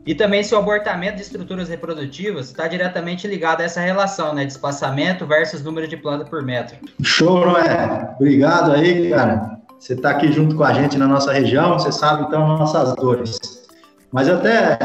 [0.05, 4.45] E também se o abortamento de estruturas reprodutivas está diretamente ligado a essa relação, né,
[4.45, 6.77] de espaçamento versus número de plantas por metro.
[7.03, 8.15] Show, não é?
[8.15, 9.59] Obrigado aí, cara.
[9.77, 13.66] Você está aqui junto com a gente na nossa região, você sabe então nossas dores.
[14.11, 14.77] Mas até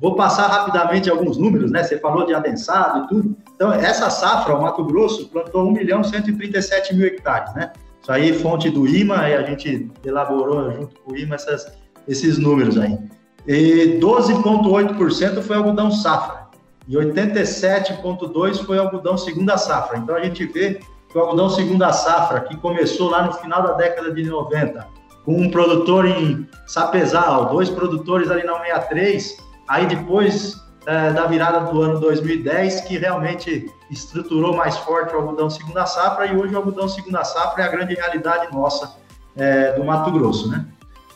[0.00, 1.82] vou passar rapidamente alguns números, né?
[1.82, 3.36] Você falou de adensado e tudo.
[3.54, 7.72] Então, essa safra, o Mato Grosso plantou 1 milhão 137 mil hectares, né?
[8.00, 11.70] Isso aí, fonte do IMA, e a gente elaborou junto com o IMA essas,
[12.08, 12.98] esses números aí
[13.46, 16.48] e 12,8% foi algodão safra
[16.88, 19.98] e 87,2% foi algodão segunda safra.
[19.98, 23.72] Então a gente vê que o algodão segunda safra, que começou lá no final da
[23.72, 24.86] década de 90,
[25.24, 29.36] com um produtor em Sapezal, dois produtores ali na 63,
[29.68, 35.50] aí depois é, da virada do ano 2010, que realmente estruturou mais forte o algodão
[35.50, 38.96] segunda safra, e hoje o algodão segunda safra é a grande realidade nossa
[39.36, 40.66] é, do Mato Grosso, né?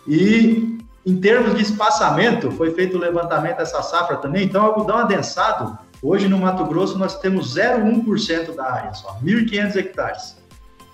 [0.07, 5.79] E em termos de espaçamento, foi feito o levantamento dessa safra também, então algodão adensado,
[6.03, 10.44] hoje no Mato Grosso nós temos 0,1% da área só, 1.500 hectares.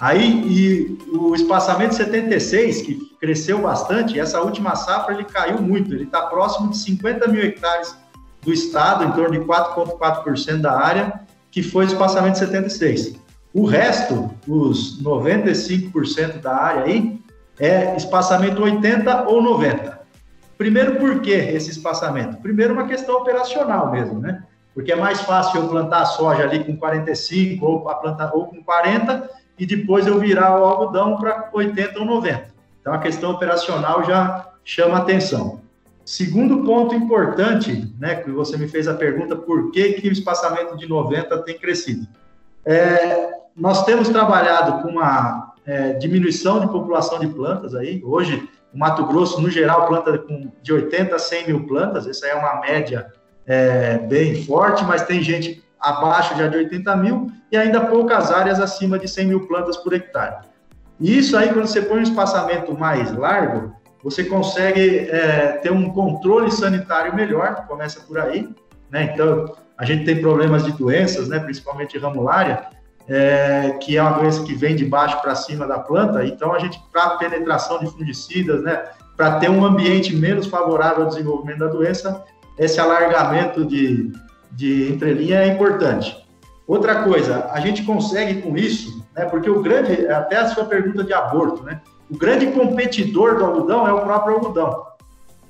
[0.01, 6.05] Aí, e o espaçamento 76, que cresceu bastante, essa última safra ele caiu muito, ele
[6.05, 7.95] está próximo de 50 mil hectares
[8.41, 13.15] do estado, em torno de 4,4% da área, que foi o espaçamento 76.
[13.53, 17.21] O resto, os 95% da área aí,
[17.59, 20.01] é espaçamento 80 ou 90.
[20.57, 22.39] Primeiro, por que esse espaçamento?
[22.39, 24.45] Primeiro, uma questão operacional mesmo, né?
[24.73, 29.40] Porque é mais fácil eu plantar soja ali com 45 ou, a ou com 40
[29.61, 32.47] e depois eu virar o algodão para 80 ou 90.
[32.81, 35.61] Então, a questão operacional já chama atenção.
[36.03, 40.79] Segundo ponto importante, né, que você me fez a pergunta, por que, que o espaçamento
[40.79, 42.07] de 90 tem crescido?
[42.65, 48.01] É, nós temos trabalhado com uma é, diminuição de população de plantas aí.
[48.03, 52.27] Hoje, o Mato Grosso, no geral, planta com de 80 a 100 mil plantas, essa
[52.27, 53.13] é uma média
[53.47, 58.61] é, bem forte, mas tem gente abaixo já de 80 mil e ainda poucas áreas
[58.61, 60.45] acima de 100 mil plantas por hectare.
[61.01, 65.91] E isso aí, quando você põe um espaçamento mais largo, você consegue é, ter um
[65.91, 68.49] controle sanitário melhor, começa por aí,
[68.91, 69.11] né?
[69.15, 72.67] Então, a gente tem problemas de doenças, né, principalmente ramulária,
[73.09, 76.25] é, que é uma doença que vem de baixo para cima da planta.
[76.25, 78.85] Então, a gente, para penetração de fungicidas, né,
[79.17, 82.25] para ter um ambiente menos favorável ao desenvolvimento da doença,
[82.59, 84.13] esse alargamento de,
[84.53, 86.17] de entrelinha é importante.
[86.67, 91.03] Outra coisa, a gente consegue com isso, né, porque o grande, até a sua pergunta
[91.03, 94.87] de aborto, né, o grande competidor do algodão é o próprio algodão.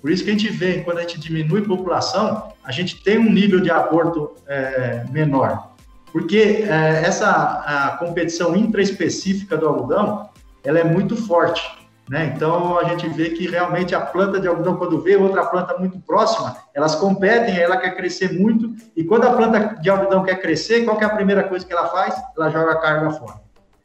[0.01, 3.19] Por isso que a gente vê, quando a gente diminui a população, a gente tem
[3.19, 5.71] um nível de aborto é, menor
[6.13, 10.29] porque é, essa competição intraespecífica do algodão,
[10.65, 11.63] ela é muito forte,
[12.11, 12.33] né?
[12.35, 16.01] Então a gente vê que realmente a planta de algodão quando vê outra planta muito
[16.01, 20.85] próxima, elas competem, ela quer crescer muito e quando a planta de algodão quer crescer,
[20.85, 22.21] qual é a primeira coisa que ela faz?
[22.37, 23.41] Ela joga a carga fora.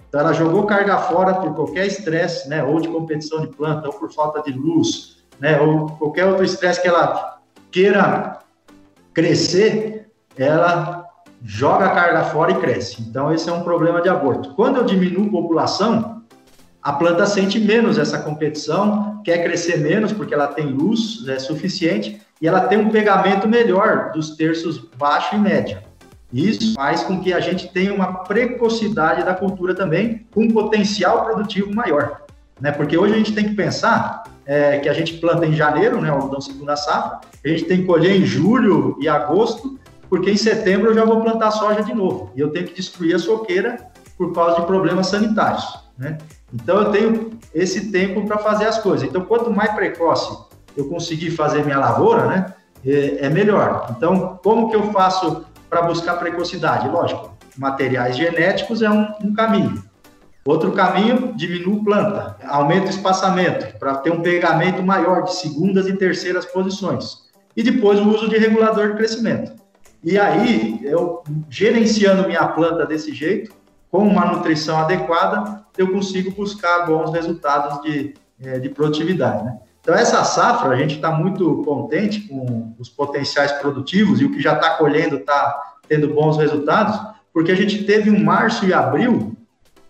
[0.10, 3.94] Então, ela jogou carga fora por qualquer estresse, né, ou de competição de planta, ou
[3.94, 7.38] por falta de luz, né, ou qualquer outro estresse que ela
[7.70, 8.40] queira
[9.14, 11.06] crescer, ela
[11.44, 13.04] joga a carga fora e cresce.
[13.04, 14.56] Então, esse é um problema de aborto.
[14.56, 16.15] Quando eu diminuo a população,
[16.86, 22.22] a planta sente menos essa competição, quer crescer menos porque ela tem luz né, suficiente
[22.40, 25.80] e ela tem um pegamento melhor dos terços baixo e médio.
[26.32, 31.26] Isso faz com que a gente tenha uma precocidade da cultura também, com um potencial
[31.26, 32.22] produtivo maior.
[32.62, 32.72] Né?
[32.72, 36.12] Porque hoje a gente tem que pensar é, que a gente planta em janeiro, né,
[36.12, 40.92] algodão segunda safra, a gente tem que colher em julho e agosto, porque em setembro
[40.92, 44.34] eu já vou plantar soja de novo, e eu tenho que destruir a soqueira por
[44.34, 45.84] causa de problemas sanitários.
[45.98, 46.20] Né?
[46.54, 49.08] Então eu tenho esse tempo para fazer as coisas.
[49.08, 50.38] Então, quanto mais precoce
[50.76, 52.54] eu conseguir fazer minha lavoura, né,
[52.86, 53.88] é, é melhor.
[53.96, 56.88] Então, como que eu faço para buscar precocidade?
[56.90, 59.84] Lógico, materiais genéticos é um, um caminho.
[60.46, 65.94] Outro caminho, diminuo planta, aumenta o espaçamento para ter um pegamento maior de segundas e
[65.94, 67.26] terceiras posições.
[67.58, 69.54] E depois o uso de regulador de crescimento.
[70.04, 73.52] E aí, eu gerenciando minha planta desse jeito,
[73.90, 79.44] com uma nutrição adequada, eu consigo buscar bons resultados de, é, de produtividade.
[79.44, 79.58] Né?
[79.82, 84.42] Então, essa safra, a gente está muito contente com os potenciais produtivos e o que
[84.42, 87.00] já está colhendo está tendo bons resultados,
[87.32, 89.36] porque a gente teve um março e abril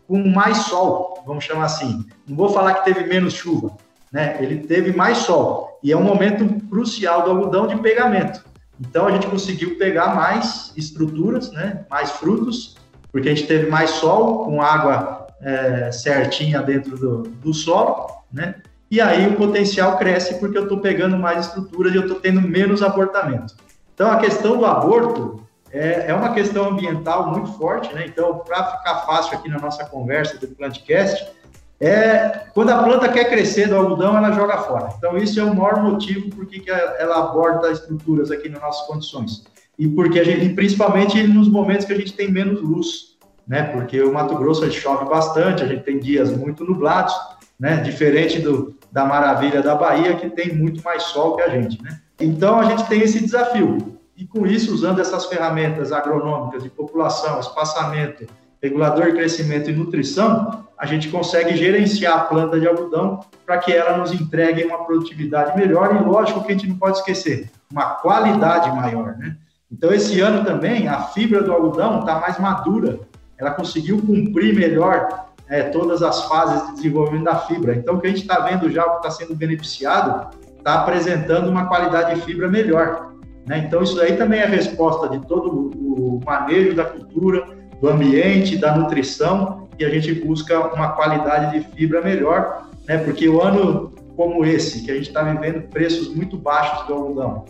[0.07, 2.05] com mais sol, vamos chamar assim.
[2.27, 3.77] Não vou falar que teve menos chuva,
[4.11, 4.37] né?
[4.39, 8.43] Ele teve mais sol e é um momento crucial do algodão de pegamento.
[8.79, 11.85] Então a gente conseguiu pegar mais estruturas, né?
[11.89, 12.75] Mais frutos,
[13.11, 18.55] porque a gente teve mais sol com água é, certinha dentro do, do solo, né?
[18.89, 22.41] e aí o potencial cresce porque eu estou pegando mais estruturas e eu estou tendo
[22.41, 23.53] menos abortamento.
[23.93, 28.05] Então, a questão do aborto é, é uma questão ambiental muito forte, né?
[28.07, 31.31] Então, para ficar fácil aqui na nossa conversa do Plantcast,
[31.79, 34.89] é quando a planta quer crescer do algodão, ela joga fora.
[34.97, 39.43] Então, isso é o maior motivo por que ela aborta estruturas aqui nas nossas condições.
[39.77, 43.14] E porque a gente, principalmente nos momentos que a gente tem menos luz,
[43.47, 43.63] né?
[43.63, 47.13] Porque o Mato Grosso chove bastante, a gente tem dias muito nublados,
[47.59, 47.77] né?
[47.77, 51.99] Diferente do, da maravilha da Bahia, que tem muito mais sol que a gente, né?
[52.19, 53.97] Então a gente tem esse desafio.
[54.17, 58.25] E com isso, usando essas ferramentas agronômicas de população, espaçamento,
[58.61, 63.71] regulador de crescimento e nutrição, a gente consegue gerenciar a planta de algodão para que
[63.71, 67.95] ela nos entregue uma produtividade melhor e, lógico, que a gente não pode esquecer, uma
[67.95, 69.37] qualidade maior, né?
[69.71, 72.99] Então, esse ano também, a fibra do algodão está mais madura,
[73.37, 77.75] ela conseguiu cumprir melhor é, todas as fases de desenvolvimento da fibra.
[77.75, 81.49] Então, o que a gente está vendo já, o que está sendo beneficiado, está apresentando
[81.49, 83.13] uma qualidade de fibra melhor.
[83.45, 83.59] Né?
[83.67, 87.45] Então, isso aí também é resposta de todo o manejo da cultura,
[87.79, 92.97] do ambiente, da nutrição, e a gente busca uma qualidade de fibra melhor, né?
[92.97, 97.45] porque o ano como esse, que a gente está vivendo preços muito baixos do algodão,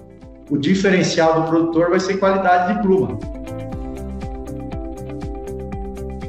[0.50, 3.20] o diferencial do produtor vai ser qualidade de pluma.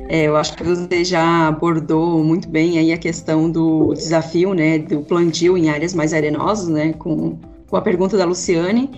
[0.09, 4.79] É, eu acho que você já abordou muito bem aí a questão do desafio, né,
[4.79, 7.39] do plantio em áreas mais arenosas, né, com,
[7.69, 8.91] com a pergunta da Luciane,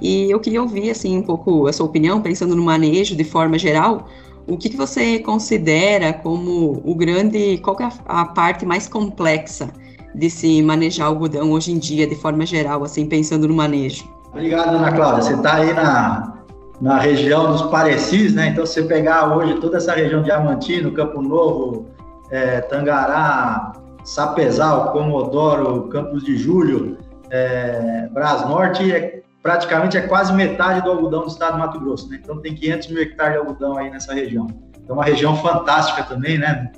[0.00, 3.58] e eu queria ouvir, assim, um pouco a sua opinião, pensando no manejo de forma
[3.58, 4.08] geral,
[4.46, 9.70] o que, que você considera como o grande, qual é a, a parte mais complexa
[10.14, 14.04] de se manejar algodão hoje em dia, de forma geral, assim, pensando no manejo?
[14.30, 15.22] Obrigado, Ana Cláudia.
[15.22, 16.41] Você está aí na,
[16.82, 18.48] na região dos Parecis, né?
[18.48, 21.86] Então, se você pegar hoje toda essa região Diamantino, Campo Novo,
[22.28, 26.98] é, Tangará, Sapezal, Comodoro, Campos de Julho,
[27.30, 32.10] é, Bras Norte, é, praticamente é quase metade do algodão do estado do Mato Grosso,
[32.10, 32.18] né?
[32.20, 34.48] Então, tem 500 mil hectares de algodão aí nessa região.
[34.88, 36.72] É uma região fantástica também, né?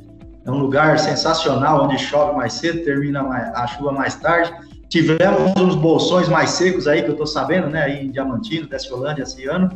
[0.45, 3.23] É um lugar sensacional, onde chove mais cedo, termina
[3.55, 4.53] a chuva mais tarde.
[4.91, 7.85] Tivemos uns bolsões mais secos aí, que eu estou sabendo, né?
[7.85, 9.71] Aí em Diamantino, Desciolândia esse ano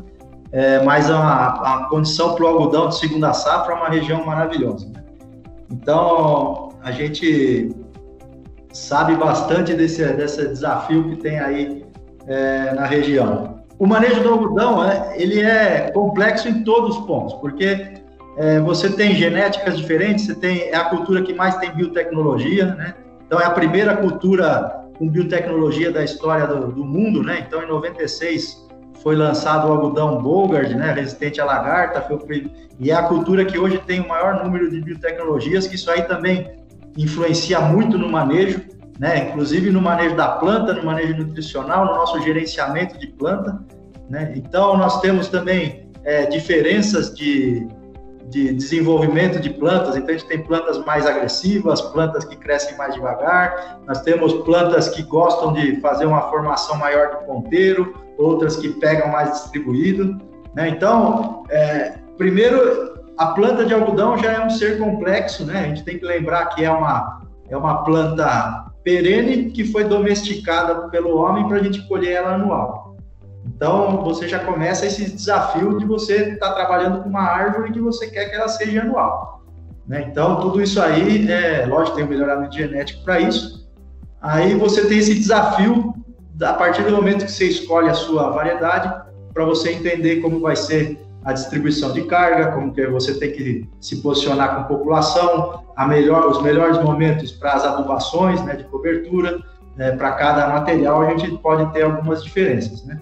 [0.53, 4.91] é, mas a, a condição para o algodão de segunda safra é uma região maravilhosa.
[5.71, 7.75] Então, a gente
[8.73, 11.85] sabe bastante desse, desse desafio que tem aí
[12.27, 13.59] é, na região.
[13.79, 17.95] O manejo do algodão, é, ele é complexo em todos os pontos, porque
[18.37, 22.95] é, você tem genéticas diferentes, você tem é a cultura que mais tem biotecnologia, né?
[23.27, 27.45] Então é a primeira cultura com biotecnologia da história do, do mundo, né?
[27.47, 28.68] Então em 96
[29.03, 33.59] foi lançado o algodão Bogard, né, resistente à lagarta, foi, e é a cultura que
[33.59, 36.51] hoje tem o maior número de biotecnologias, que isso aí também
[36.97, 38.63] influencia muito no manejo,
[38.99, 43.61] né, inclusive no manejo da planta, no manejo nutricional, no nosso gerenciamento de planta,
[44.11, 47.69] né, então nós temos também é, diferenças de,
[48.29, 49.97] de desenvolvimento de plantas.
[49.97, 54.89] Então, a gente tem plantas mais agressivas, plantas que crescem mais devagar, nós temos plantas
[54.89, 60.19] que gostam de fazer uma formação maior de ponteiro, outras que pegam mais distribuído.
[60.55, 60.71] Né?
[60.71, 65.61] Então, é, primeiro, a planta de algodão já é um ser complexo, né?
[65.61, 70.89] a gente tem que lembrar que é uma, é uma planta perene que foi domesticada
[70.89, 72.97] pelo homem para a gente colher ela anual.
[73.47, 77.81] Então, você já começa esse desafio de você estar tá trabalhando com uma árvore que
[77.81, 79.43] você quer que ela seja anual.
[79.87, 80.07] Né?
[80.11, 83.67] Então, tudo isso aí, é, lógico, tem um melhoramento genético para isso.
[84.21, 85.95] Aí você tem esse desafio,
[86.43, 88.93] a partir do momento que você escolhe a sua variedade,
[89.33, 93.69] para você entender como vai ser a distribuição de carga, como que você tem que
[93.81, 98.65] se posicionar com a população, a melhor, os melhores momentos para as adubações né, de
[98.65, 99.39] cobertura,
[99.77, 102.99] né, para cada material a gente pode ter algumas diferenças, né?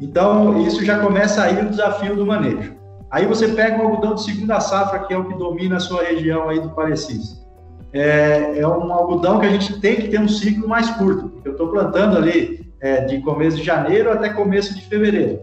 [0.00, 2.74] Então, isso já começa aí o desafio do manejo.
[3.10, 6.02] Aí você pega um algodão de segunda safra, que é o que domina a sua
[6.02, 7.44] região aí do Parecis.
[7.92, 11.48] É, é um algodão que a gente tem que ter um ciclo mais curto, porque
[11.48, 15.40] eu estou plantando ali é, de começo de janeiro até começo de fevereiro.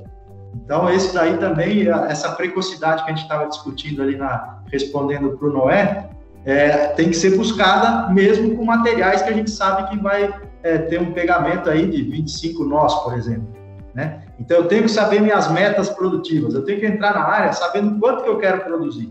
[0.56, 5.48] Então, esse daí também, essa precocidade que a gente estava discutindo ali, na, respondendo para
[5.48, 6.10] o Noé,
[6.46, 10.34] é, tem que ser buscada mesmo com materiais que a gente sabe que vai
[10.64, 13.48] é, ter um pegamento aí de 25 nós, por exemplo.
[13.94, 14.22] Né?
[14.40, 16.54] Então, eu tenho que saber minhas metas produtivas.
[16.54, 19.10] Eu tenho que entrar na área sabendo quanto que eu quero produzir.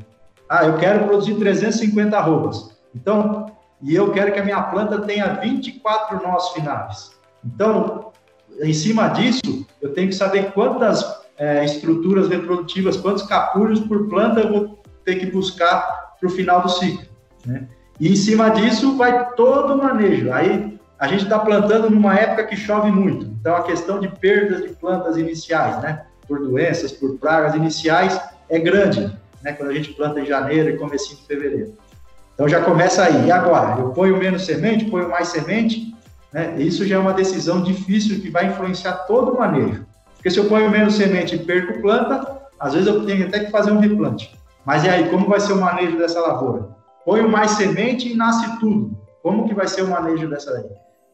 [0.48, 2.76] Ah, eu quero produzir 350 arrobas.
[2.94, 3.46] Então,
[3.82, 7.10] e eu quero que a minha planta tenha 24 nós finais.
[7.44, 8.12] Então,
[8.62, 11.04] em cima disso, eu tenho que saber quantas
[11.38, 16.62] é, estruturas reprodutivas, quantos capulhos por planta eu vou ter que buscar para o final
[16.62, 17.07] do ciclo.
[17.44, 17.66] Né?
[18.00, 20.32] E em cima disso vai todo o manejo.
[20.32, 24.62] Aí a gente está plantando numa época que chove muito, então a questão de perdas
[24.62, 29.92] de plantas iniciais, né, por doenças, por pragas iniciais, é grande, né, quando a gente
[29.92, 31.74] planta em janeiro e comecinho de fevereiro.
[32.34, 33.26] Então já começa aí.
[33.26, 33.80] E agora?
[33.80, 35.95] Eu ponho menos semente, ponho mais semente?
[36.32, 36.56] Né?
[36.58, 39.86] Isso já é uma decisão difícil que vai influenciar todo o manejo.
[40.14, 43.50] Porque se eu ponho menos semente e perco planta, às vezes eu tenho até que
[43.50, 44.36] fazer um replante.
[44.64, 46.68] Mas e aí, como vai ser o manejo dessa lavoura?
[47.04, 48.96] Ponho mais semente e nasce tudo.
[49.22, 50.64] Como que vai ser o manejo dessa aí?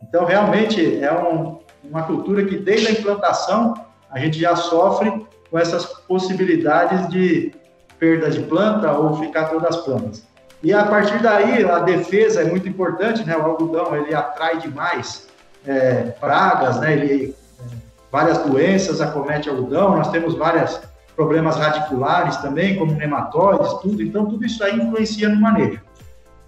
[0.03, 3.75] Então, realmente, é um, uma cultura que, desde a implantação,
[4.11, 7.53] a gente já sofre com essas possibilidades de
[7.99, 10.27] perda de planta ou ficar todas as plantas.
[10.63, 13.37] E a partir daí, a defesa é muito importante, né?
[13.37, 15.27] O algodão, ele atrai demais
[15.67, 16.93] é, pragas, né?
[16.93, 17.65] Ele, é,
[18.11, 20.81] várias doenças acomete algodão, nós temos vários
[21.17, 24.03] problemas radiculares também, como nematóides, tudo.
[24.03, 25.81] Então, tudo isso aí influencia no manejo.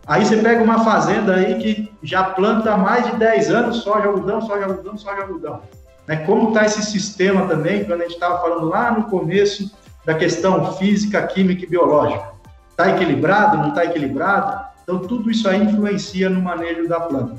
[0.07, 4.07] Aí você pega uma fazenda aí que já planta há mais de 10 anos soja,
[4.07, 5.63] algodão, soja, algodão, soja, algodão.
[6.07, 6.17] Né?
[6.19, 10.75] Como está esse sistema também, quando a gente estava falando lá no começo da questão
[10.75, 12.34] física, química e biológica.
[12.75, 14.65] Está equilibrado, não está equilibrado?
[14.83, 17.37] Então, tudo isso aí influencia no manejo da planta.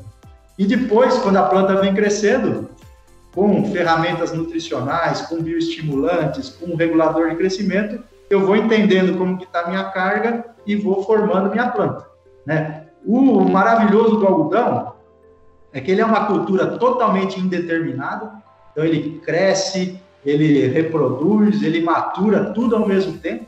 [0.58, 2.70] E depois, quando a planta vem crescendo,
[3.34, 9.44] com ferramentas nutricionais, com bioestimulantes, com um regulador de crescimento, eu vou entendendo como que
[9.44, 12.08] está a minha carga e vou formando minha planta.
[12.46, 12.86] Né?
[13.06, 14.94] O maravilhoso do algodão
[15.74, 18.32] é que ele é uma cultura totalmente indeterminada,
[18.72, 23.46] então ele cresce, ele reproduz, ele matura tudo ao mesmo tempo,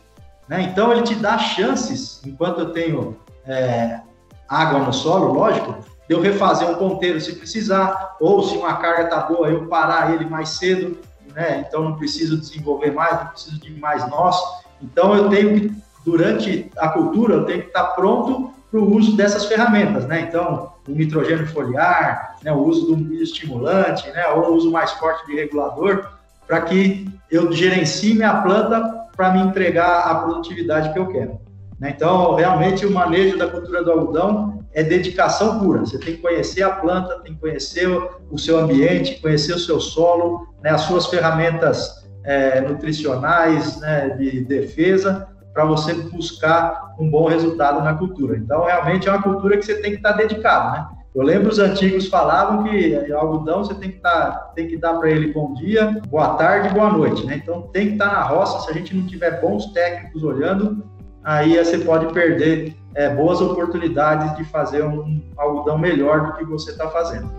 [0.48, 0.62] né?
[0.62, 4.00] Então ele te dá chances, enquanto eu tenho é,
[4.48, 5.76] água no solo, lógico,
[6.08, 10.14] de eu refazer um ponteiro se precisar, ou se uma carga está boa, eu parar
[10.14, 10.98] ele mais cedo,
[11.34, 11.66] né?
[11.68, 14.40] Então não preciso desenvolver mais, não preciso de mais nós.
[14.82, 15.74] Então eu tenho que,
[16.06, 20.22] durante a cultura, eu tenho que estar pronto para o uso dessas ferramentas, né?
[20.22, 25.26] Então, o nitrogênio foliar, né, o uso do bioestimulante, né, ou o uso mais forte
[25.26, 26.10] de regulador,
[26.46, 31.40] para que eu gerencie minha planta para me entregar a produtividade que eu quero.
[31.80, 31.94] Né?
[31.96, 35.80] Então, realmente, o manejo da cultura do algodão é dedicação pura.
[35.80, 37.88] Você tem que conhecer a planta, tem que conhecer
[38.30, 44.42] o seu ambiente, conhecer o seu solo, né, as suas ferramentas é, nutricionais, né, de
[44.46, 48.38] defesa, para você buscar um bom resultado na cultura.
[48.38, 50.88] Então, realmente é uma cultura que você tem que estar tá dedicado, né?
[51.18, 55.10] Eu lembro os antigos falavam que algodão você tem que, tá, tem que dar para
[55.10, 57.42] ele bom dia, boa tarde, boa noite, né?
[57.42, 58.60] Então tem que estar tá na roça.
[58.60, 60.86] Se a gente não tiver bons técnicos olhando,
[61.24, 66.70] aí você pode perder é, boas oportunidades de fazer um algodão melhor do que você
[66.70, 67.32] está fazendo.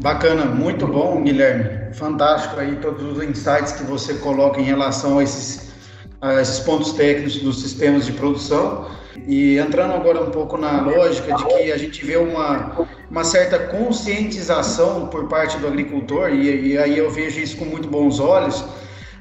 [0.00, 1.92] Bacana, muito bom, Guilherme.
[1.94, 5.74] Fantástico aí todos os insights que você coloca em relação a esses,
[6.20, 8.86] a esses pontos técnicos dos sistemas de produção.
[9.26, 13.58] E entrando agora um pouco na lógica de que a gente vê uma, uma certa
[13.58, 18.64] conscientização por parte do agricultor, e, e aí eu vejo isso com muito bons olhos,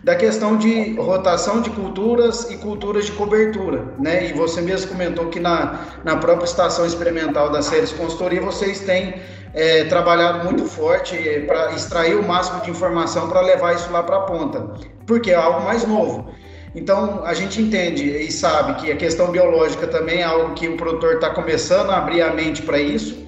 [0.05, 4.29] da questão de rotação de culturas e culturas de cobertura, né?
[4.29, 9.15] E você mesmo comentou que na, na própria estação experimental da Séries Consultoria vocês têm
[9.55, 14.03] é, trabalhado muito forte é, para extrair o máximo de informação para levar isso lá
[14.03, 14.75] para a ponta,
[15.07, 16.29] porque é algo mais novo.
[16.75, 20.75] Então, a gente entende e sabe que a questão biológica também é algo que o
[20.75, 23.23] produtor está começando a abrir a mente para isso.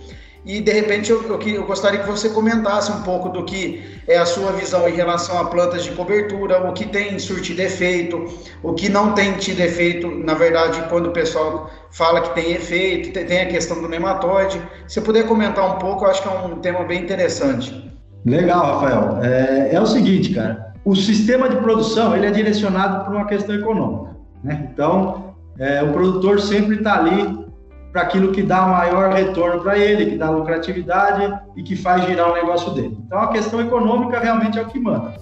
[0.45, 4.17] E, de repente, eu, eu, eu, gostaria que você comentasse um pouco do que é
[4.17, 8.25] a sua visão em relação a plantas de cobertura, o que tem surtido efeito,
[8.63, 13.11] o que não tem tido efeito, na verdade, quando o pessoal fala que tem efeito,
[13.11, 14.61] tem a questão do nematóide.
[14.87, 17.91] Se puder comentar um pouco, eu acho que é um tema bem interessante.
[18.25, 19.19] Legal, Rafael.
[19.23, 23.53] É, é o seguinte, cara o sistema de produção ele é direcionado para uma questão
[23.53, 24.15] econômica.
[24.41, 24.69] Né?
[24.71, 27.45] Então, é, o produtor sempre está ali
[27.91, 32.31] para aquilo que dá maior retorno para ele, que dá lucratividade e que faz girar
[32.31, 32.97] o negócio dele.
[33.05, 35.15] Então, a questão econômica realmente é o que manda.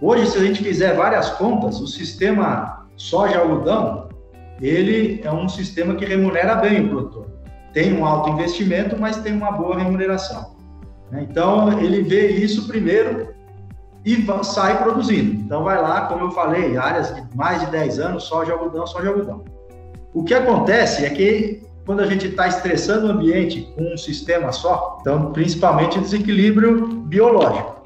[0.00, 4.08] Hoje, se a gente fizer várias contas, o sistema soja-algodão,
[4.60, 7.26] ele é um sistema que remunera bem o produtor.
[7.72, 10.54] Tem um alto investimento, mas tem uma boa remuneração.
[11.10, 11.26] Né?
[11.28, 13.31] Então, ele vê isso primeiro
[14.04, 15.32] e sai produzindo.
[15.32, 18.86] Então vai lá, como eu falei, áreas de mais de 10 anos, só de algodão,
[18.86, 19.44] só de algodão.
[20.12, 24.52] O que acontece é que quando a gente está estressando o ambiente com um sistema
[24.52, 27.82] só, então principalmente desequilíbrio biológico.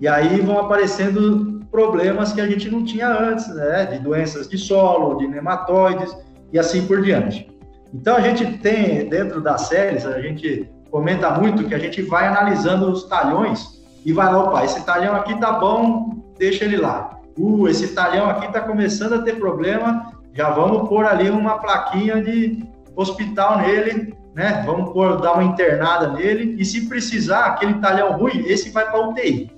[0.00, 3.86] E aí vão aparecendo problemas que a gente não tinha antes, né?
[3.86, 6.16] De doenças de solo, de nematóides
[6.52, 7.48] e assim por diante.
[7.92, 12.26] Então a gente tem dentro das séries, a gente comenta muito que a gente vai
[12.26, 13.75] analisando os talhões
[14.06, 17.18] e vai lá, opa, esse talhão aqui tá bom, deixa ele lá.
[17.36, 22.22] Uh, esse talhão aqui tá começando a ter problema, já vamos pôr ali uma plaquinha
[22.22, 24.62] de hospital nele, né?
[24.64, 29.08] Vamos pôr, dar uma internada nele, e se precisar, aquele talhão ruim, esse vai para
[29.08, 29.50] UTI.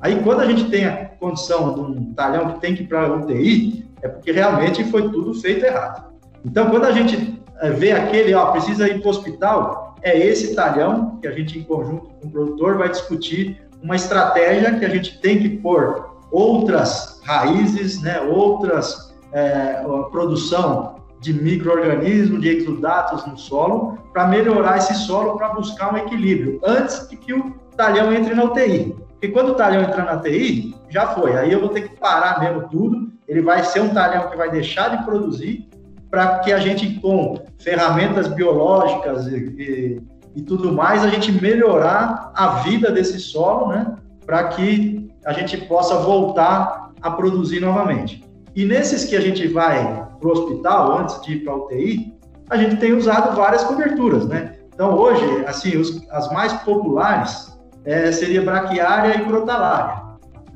[0.00, 3.12] Aí, quando a gente tem a condição de um talhão que tem que ir para
[3.12, 6.10] UTI, é porque realmente foi tudo feito errado.
[6.42, 10.54] Então, quando a gente eh, vê aquele, ó, precisa ir para o hospital, é esse
[10.54, 14.88] talhão que a gente, em conjunto com o produtor, vai discutir uma estratégia que a
[14.88, 23.36] gente tem que pôr outras raízes, né, outras é, produção de microorganismos, de exudatos no
[23.36, 28.34] solo, para melhorar esse solo, para buscar um equilíbrio, antes de que o talhão entre
[28.34, 28.96] na UTI.
[29.12, 31.36] Porque quando o talhão entrar na UTI, já foi.
[31.36, 33.12] Aí eu vou ter que parar mesmo tudo.
[33.28, 35.68] Ele vai ser um talhão que vai deixar de produzir
[36.10, 40.02] para que a gente, com ferramentas biológicas e, e
[40.34, 43.94] e tudo mais, a gente melhorar a vida desse solo, né?
[44.24, 48.24] Para que a gente possa voltar a produzir novamente.
[48.54, 52.14] E nesses que a gente vai para o hospital, antes de ir para a UTI,
[52.50, 54.56] a gente tem usado várias coberturas, né?
[54.74, 57.52] Então, hoje, assim, os, as mais populares
[57.84, 60.02] é, seria braquiária e crotalária.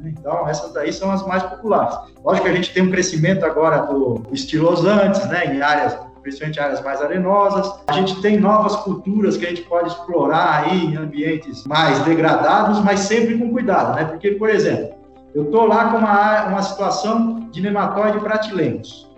[0.04, 1.96] Então, essas daí são as mais populares.
[2.24, 6.82] Lógico que a gente tem um crescimento agora do estilosantes, né, em áreas principalmente áreas
[6.82, 7.72] mais arenosas.
[7.86, 12.82] A gente tem novas culturas que a gente pode explorar aí em ambientes mais degradados,
[12.82, 14.04] mas sempre com cuidado, né?
[14.06, 14.96] Porque, por exemplo,
[15.32, 19.08] eu estou lá com uma, uma situação de nematóide pratilencos.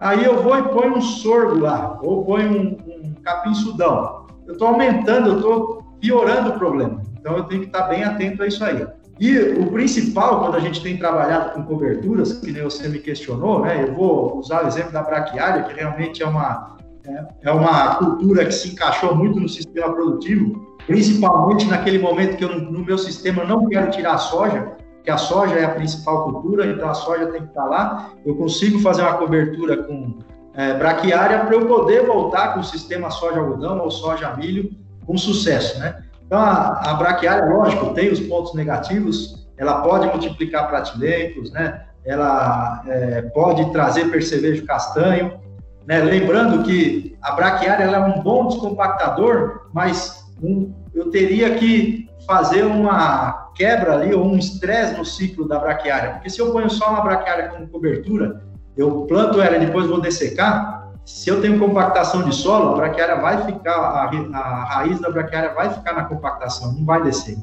[0.00, 4.24] Aí eu vou e ponho um sorgo lá, ou ponho um, um capim-sudão.
[4.46, 7.02] Eu estou aumentando, eu estou piorando o problema.
[7.18, 8.86] Então eu tenho que estar bem atento a isso aí.
[9.20, 13.60] E o principal, quando a gente tem trabalhado com coberturas, que nem você me questionou,
[13.60, 13.84] né?
[13.84, 18.44] Eu vou usar o exemplo da braquiária, que realmente é uma, é, é uma cultura
[18.44, 23.44] que se encaixou muito no sistema produtivo, principalmente naquele momento que eu, no meu sistema,
[23.44, 24.72] não quero tirar a soja,
[25.04, 28.10] que a soja é a principal cultura, então a soja tem que estar lá.
[28.24, 30.18] Eu consigo fazer uma cobertura com
[30.54, 34.70] é, braquiária para eu poder voltar com o sistema soja-algodão ou soja-milho
[35.06, 36.03] com sucesso, né?
[36.26, 41.84] Então, a, a braquiária, lógico, tem os pontos negativos, ela pode multiplicar pratilencos, né?
[42.04, 45.40] ela é, pode trazer percevejo castanho.
[45.86, 46.00] Né?
[46.00, 53.50] Lembrando que a braquiária é um bom descompactador, mas um, eu teria que fazer uma
[53.54, 57.02] quebra ali ou um estresse no ciclo da braquiária, porque se eu ponho só uma
[57.02, 58.42] braquiária como cobertura,
[58.76, 63.16] eu planto ela e depois vou dessecar, se eu tenho compactação de solo, a braquiária
[63.16, 67.36] vai ficar, a, a raiz da braquiária vai ficar na compactação, não vai descer.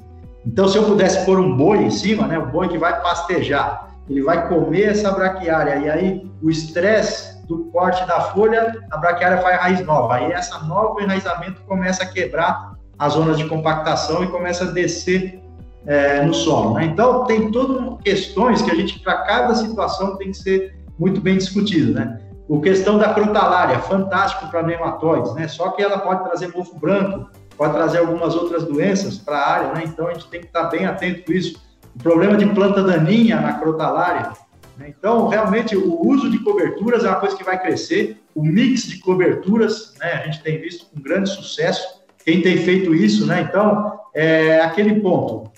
[0.45, 3.89] Então, se eu pudesse pôr um boi em cima, né, o boi que vai pastejar,
[4.09, 9.37] ele vai comer essa braquiária, e aí o estresse do corte da folha, a braquiária
[9.37, 10.15] faz raiz nova.
[10.15, 15.41] Aí essa nova enraizamento começa a quebrar as zonas de compactação e começa a descer
[15.85, 16.75] é, no solo.
[16.75, 16.85] Né?
[16.85, 21.37] Então, tem todas questões que a gente, para cada situação, tem que ser muito bem
[21.37, 21.93] discutido.
[21.93, 22.20] Né?
[22.51, 25.47] O questão da crotalária, fantástico para nematóides, né?
[25.47, 29.73] Só que ela pode trazer mofo branco, pode trazer algumas outras doenças para a área,
[29.73, 29.83] né?
[29.85, 31.61] Então a gente tem que estar bem atento com isso.
[31.95, 34.33] O problema de planta daninha na crotalária,
[34.77, 34.93] Né?
[34.97, 38.99] Então, realmente, o uso de coberturas é uma coisa que vai crescer, o mix de
[38.99, 43.47] coberturas, né, a gente tem visto com grande sucesso, quem tem feito isso, né?
[43.47, 45.50] Então, é aquele ponto,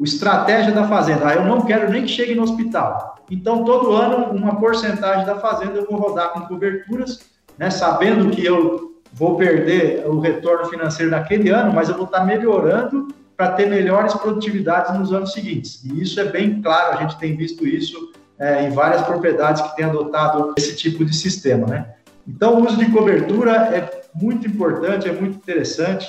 [0.00, 3.22] o estratégia da fazenda, ah, eu não quero nem que chegue no hospital.
[3.30, 7.20] Então, todo ano, uma porcentagem da fazenda eu vou rodar com coberturas,
[7.58, 12.24] né, sabendo que eu vou perder o retorno financeiro naquele ano, mas eu vou estar
[12.24, 15.84] melhorando para ter melhores produtividades nos anos seguintes.
[15.84, 19.76] E isso é bem claro, a gente tem visto isso é, em várias propriedades que
[19.76, 21.94] têm adotado esse tipo de sistema, né?
[22.26, 26.08] Então, o uso de cobertura é muito importante, é muito interessante.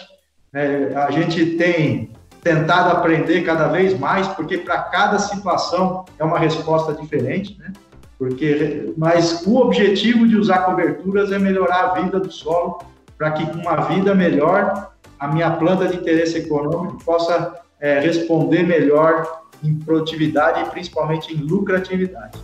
[0.53, 2.11] É, a gente tem
[2.41, 7.71] tentado aprender cada vez mais, porque para cada situação é uma resposta diferente, né?
[8.17, 12.79] Porque, mas o objetivo de usar coberturas é melhorar a vida do solo,
[13.17, 18.63] para que com uma vida melhor a minha planta de interesse econômico possa é, responder
[18.63, 22.39] melhor em produtividade e principalmente em lucratividade.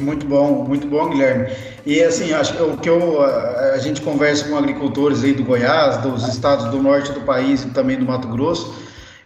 [0.00, 1.48] Muito bom, muito bom, Guilherme.
[1.84, 5.98] E assim, acho que o que eu, a, gente conversa com agricultores aí do Goiás,
[5.98, 8.74] dos estados do norte do país e também do Mato Grosso,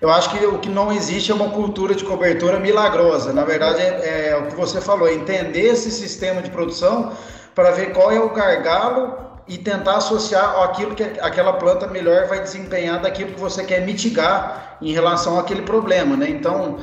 [0.00, 3.32] eu acho que o que não existe é uma cultura de cobertura milagrosa.
[3.32, 7.12] Na verdade, é, é o que você falou, é entender esse sistema de produção
[7.54, 9.16] para ver qual é o gargalo
[9.46, 14.78] e tentar associar aquilo que aquela planta melhor vai desempenhar daquilo que você quer mitigar
[14.82, 16.28] em relação àquele problema, né?
[16.28, 16.78] Então,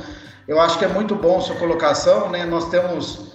[0.46, 2.44] eu acho que é muito bom sua colocação, né?
[2.44, 3.31] Nós temos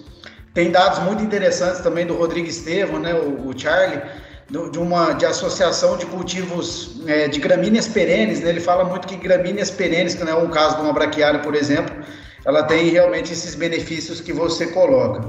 [0.58, 4.02] tem dados muito interessantes também do Rodrigo Estevam, né, o, o Charlie,
[4.50, 8.40] do, de uma de associação de cultivos é, de gramíneas perenes.
[8.40, 11.42] Né, ele fala muito que gramíneas perenes, que não é um caso de uma braquiária,
[11.42, 11.96] por exemplo,
[12.44, 15.22] ela tem realmente esses benefícios que você coloca.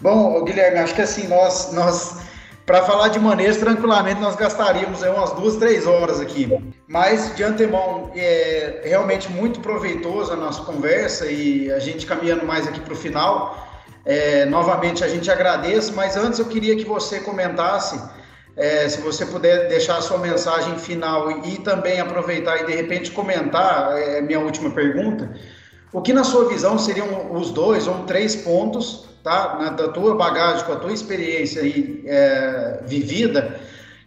[0.00, 2.20] Bom, Guilherme, acho que assim, nós, nós
[2.64, 6.48] para falar de manejo, tranquilamente nós gastaríamos aí umas duas, três horas aqui.
[6.86, 12.68] Mas, de antemão, é realmente muito proveitoso a nossa conversa e a gente caminhando mais
[12.68, 13.66] aqui para o final.
[14.04, 18.00] É, novamente a gente agradece, mas antes eu queria que você comentasse,
[18.56, 23.10] é, se você puder deixar a sua mensagem final e, também aproveitar e de repente
[23.10, 25.30] comentar, é minha última pergunta,
[25.92, 30.14] o que na sua visão seriam os dois ou três pontos, tá, na, da tua
[30.14, 33.58] bagagem, com a tua experiência aí, é, vivida,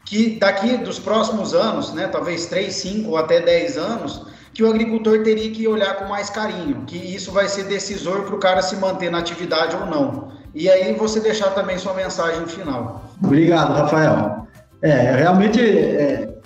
[0.05, 4.69] que daqui dos próximos anos, né, talvez três, cinco ou até dez anos, que o
[4.69, 8.61] agricultor teria que olhar com mais carinho, que isso vai ser decisor para o cara
[8.61, 10.31] se manter na atividade ou não.
[10.53, 13.03] E aí você deixar também sua mensagem final.
[13.23, 14.47] Obrigado, Rafael.
[14.81, 16.37] É, realmente é,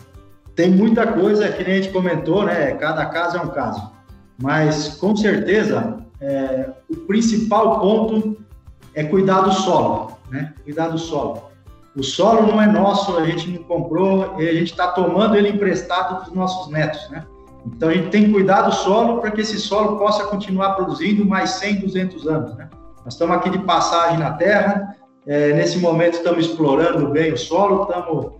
[0.55, 2.71] tem muita coisa que a gente comentou, né?
[2.75, 3.91] Cada caso é um caso.
[4.41, 8.37] Mas com certeza é, o principal ponto
[8.93, 10.53] é cuidar do solo, né?
[10.63, 11.43] Cuidar do solo.
[11.95, 16.23] O solo não é nosso, a gente não comprou, a gente está tomando ele emprestado
[16.23, 17.25] dos nossos netos, né?
[17.75, 21.25] Então a gente tem que cuidar do solo para que esse solo possa continuar produzindo
[21.25, 22.55] mais 100, 200 anos.
[22.55, 22.69] Né?
[23.03, 24.95] Nós estamos aqui de passagem na Terra,
[25.25, 28.37] é, nesse momento estamos explorando bem o solo, estamos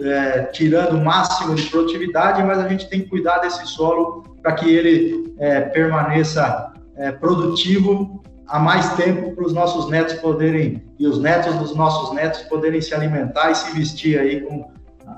[0.00, 4.52] é, tirando o máximo de produtividade, mas a gente tem que cuidar desse solo para
[4.52, 11.06] que ele é, permaneça é, produtivo há mais tempo para os nossos netos poderem, e
[11.06, 14.70] os netos dos nossos netos poderem se alimentar e se vestir aí com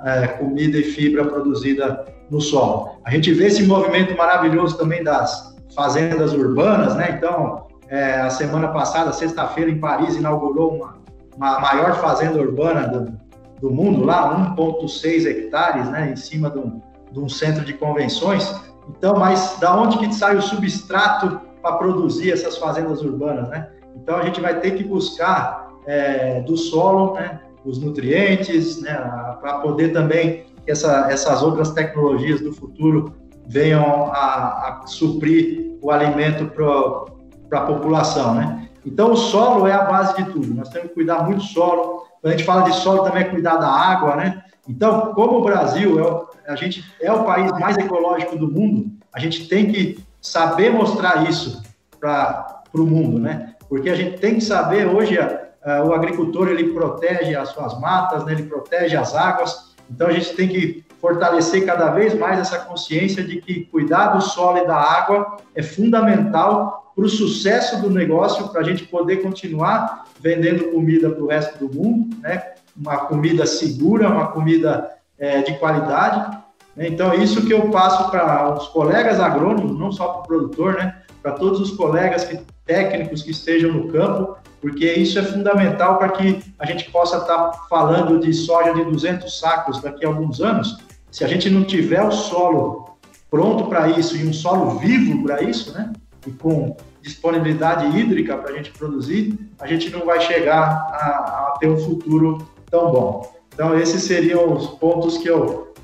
[0.05, 2.99] é, comida e fibra produzida no solo.
[3.05, 7.15] A gente vê esse movimento maravilhoso também das fazendas urbanas, né?
[7.17, 10.97] Então, é, a semana passada, sexta-feira, em Paris, inaugurou uma,
[11.37, 13.13] uma maior fazenda urbana do,
[13.61, 16.11] do mundo, lá 1,6 hectares, né?
[16.11, 16.81] Em cima de um,
[17.11, 18.55] de um centro de convenções.
[18.89, 23.69] Então, mas da onde que sai o substrato para produzir essas fazendas urbanas, né?
[23.95, 27.41] Então, a gente vai ter que buscar é, do solo, né?
[27.65, 29.32] Os nutrientes, né?
[29.43, 33.13] Para poder também que essa, essas outras tecnologias do futuro
[33.49, 38.69] venham a, a suprir o alimento para a população, né?
[38.87, 40.55] Então, o solo é a base de tudo.
[40.55, 42.07] Nós temos que cuidar muito do solo.
[42.21, 44.45] Quando a gente fala de solo, também é cuidar da água, né?
[44.69, 48.93] Então, como o Brasil é o, a gente é o país mais ecológico do mundo,
[49.13, 51.63] a gente tem que saber mostrar isso
[51.99, 53.55] para o mundo, né?
[53.69, 55.19] Porque a gente tem que saber hoje
[55.65, 58.33] a, a, o agricultor ele protege as suas matas, né?
[58.33, 63.23] ele protege as águas então a gente tem que fortalecer cada vez mais essa consciência
[63.23, 68.49] de que cuidar do solo e da água é fundamental para o sucesso do negócio,
[68.49, 72.53] para a gente poder continuar vendendo comida para o resto do mundo, né?
[72.77, 76.39] Uma comida segura, uma comida é, de qualidade.
[76.75, 76.89] Né?
[76.89, 80.75] Então, é isso que eu passo para os colegas agrônomos, não só para o produtor,
[80.75, 81.03] né?
[81.23, 86.11] Para todos os colegas que, técnicos que estejam no campo, porque isso é fundamental para
[86.11, 90.41] que a gente possa estar tá falando de soja de 200 sacos daqui a alguns
[90.41, 90.79] anos.
[91.11, 92.97] Se a gente não tiver o solo
[93.29, 95.93] pronto para isso e um solo vivo para isso, né?
[96.25, 101.57] e com disponibilidade hídrica para a gente produzir, a gente não vai chegar a, a,
[101.59, 103.35] ter um futuro tão bom.
[103.53, 105.75] Então, esses seriam os pontos que eu,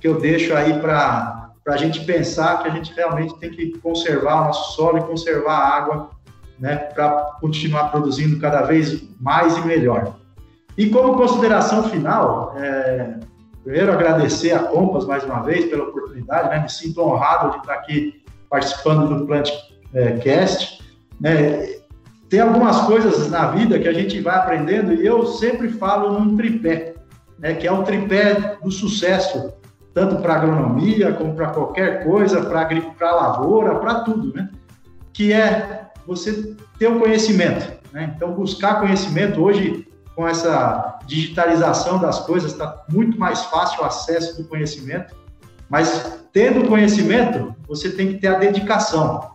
[0.00, 4.42] que eu deixo aí para a gente pensar que a gente realmente tem que conservar
[4.42, 6.10] o nosso solo e conservar a água
[6.62, 7.10] né, para
[7.40, 10.14] continuar produzindo cada vez mais e melhor.
[10.78, 13.16] E como consideração final, é,
[13.64, 17.74] primeiro agradecer a Compass mais uma vez pela oportunidade, né, me sinto honrado de estar
[17.74, 20.80] aqui participando do Plantcast.
[20.80, 20.88] É.
[21.20, 21.82] Né,
[22.30, 26.36] tem algumas coisas na vida que a gente vai aprendendo e eu sempre falo num
[26.36, 26.94] tripé,
[27.40, 29.52] né, que é o tripé do sucesso,
[29.92, 32.68] tanto para agronomia como para qualquer coisa, para
[33.00, 34.48] a lavoura, para tudo, né?
[35.12, 38.12] Que é você ter o conhecimento, né?
[38.16, 44.42] Então, buscar conhecimento hoje com essa digitalização das coisas está muito mais fácil o acesso
[44.42, 45.14] do conhecimento,
[45.68, 49.32] mas tendo conhecimento, você tem que ter a dedicação,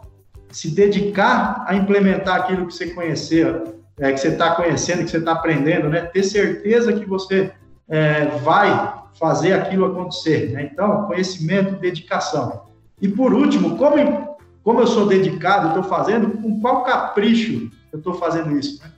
[0.52, 3.64] se dedicar a implementar aquilo que você conhecer,
[4.00, 6.02] é, que você está conhecendo, que você está aprendendo, né?
[6.02, 7.52] Ter certeza que você
[7.90, 10.52] é, vai fazer aquilo acontecer.
[10.52, 10.70] Né?
[10.72, 12.66] Então, conhecimento, dedicação.
[13.02, 14.37] E por último, como,
[14.68, 18.84] como eu sou dedicado, estou fazendo, com qual capricho eu estou fazendo isso?
[18.84, 18.92] Né?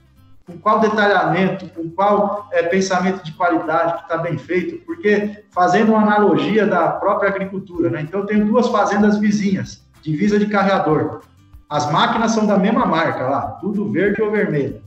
[0.44, 4.84] Com qual detalhamento, com qual é, pensamento de qualidade que está bem feito?
[4.84, 8.00] Porque fazendo uma analogia da própria agricultura, né?
[8.00, 11.20] Então, eu tenho duas fazendas vizinhas, divisa de carreador.
[11.68, 14.82] As máquinas são da mesma marca lá, tudo verde ou vermelho.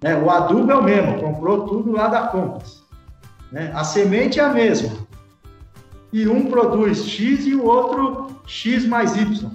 [0.00, 0.16] Né?
[0.16, 2.84] O adubo é o mesmo, comprou tudo lá da Compass.
[3.50, 3.72] Né?
[3.74, 4.92] A semente é a mesma.
[6.12, 9.50] E um produz X e o outro X mais Y.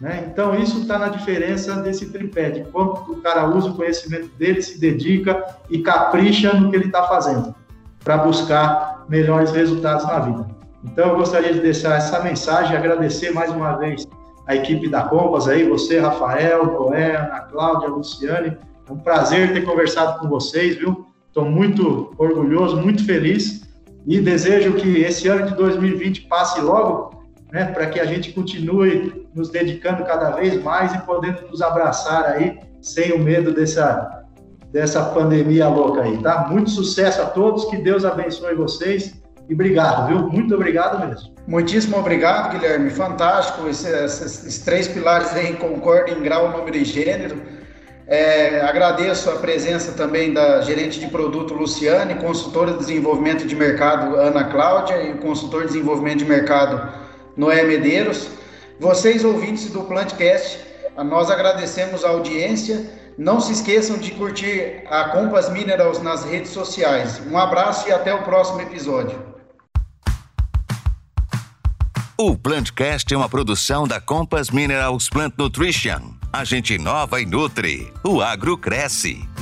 [0.00, 0.28] Né?
[0.30, 4.60] Então, isso está na diferença desse tripé, de quanto o cara usa o conhecimento dele,
[4.60, 7.54] se dedica e capricha no que ele está fazendo,
[8.04, 10.46] para buscar melhores resultados na vida.
[10.84, 14.06] Então, eu gostaria de deixar essa mensagem, agradecer mais uma vez
[14.46, 18.56] a equipe da Compass aí, você, Rafael, Noé, Ana Cláudia, Luciane.
[18.88, 21.06] É um prazer ter conversado com vocês, viu?
[21.26, 23.66] Estou muito orgulhoso, muito feliz
[24.06, 27.15] e desejo que esse ano de 2020 passe logo,
[27.52, 32.24] né, para que a gente continue nos dedicando cada vez mais e podendo nos abraçar
[32.26, 34.24] aí sem o medo dessa
[34.72, 36.48] dessa pandemia louca aí, tá?
[36.50, 39.14] Muito sucesso a todos, que Deus abençoe vocês
[39.48, 40.28] e obrigado, viu?
[40.28, 41.34] Muito obrigado mesmo.
[41.46, 42.90] Muitíssimo obrigado, Guilherme.
[42.90, 43.68] Fantástico.
[43.68, 47.40] Esses, esses três pilares aí concordam em grau, número e gênero.
[48.08, 54.14] É, agradeço a presença também da gerente de produto Luciane, consultora de desenvolvimento de mercado
[54.16, 57.05] Ana Cláudia e consultor de desenvolvimento de mercado
[57.36, 58.28] Noé Medeiros.
[58.80, 60.58] Vocês ouvintes do Plantcast,
[60.96, 62.90] nós agradecemos a audiência.
[63.18, 67.20] Não se esqueçam de curtir a Compass Minerals nas redes sociais.
[67.30, 69.36] Um abraço e até o próximo episódio.
[72.18, 76.14] O Plantcast é uma produção da Compass Minerals Plant Nutrition.
[76.32, 77.92] A gente inova e nutre.
[78.02, 79.35] O agro cresce.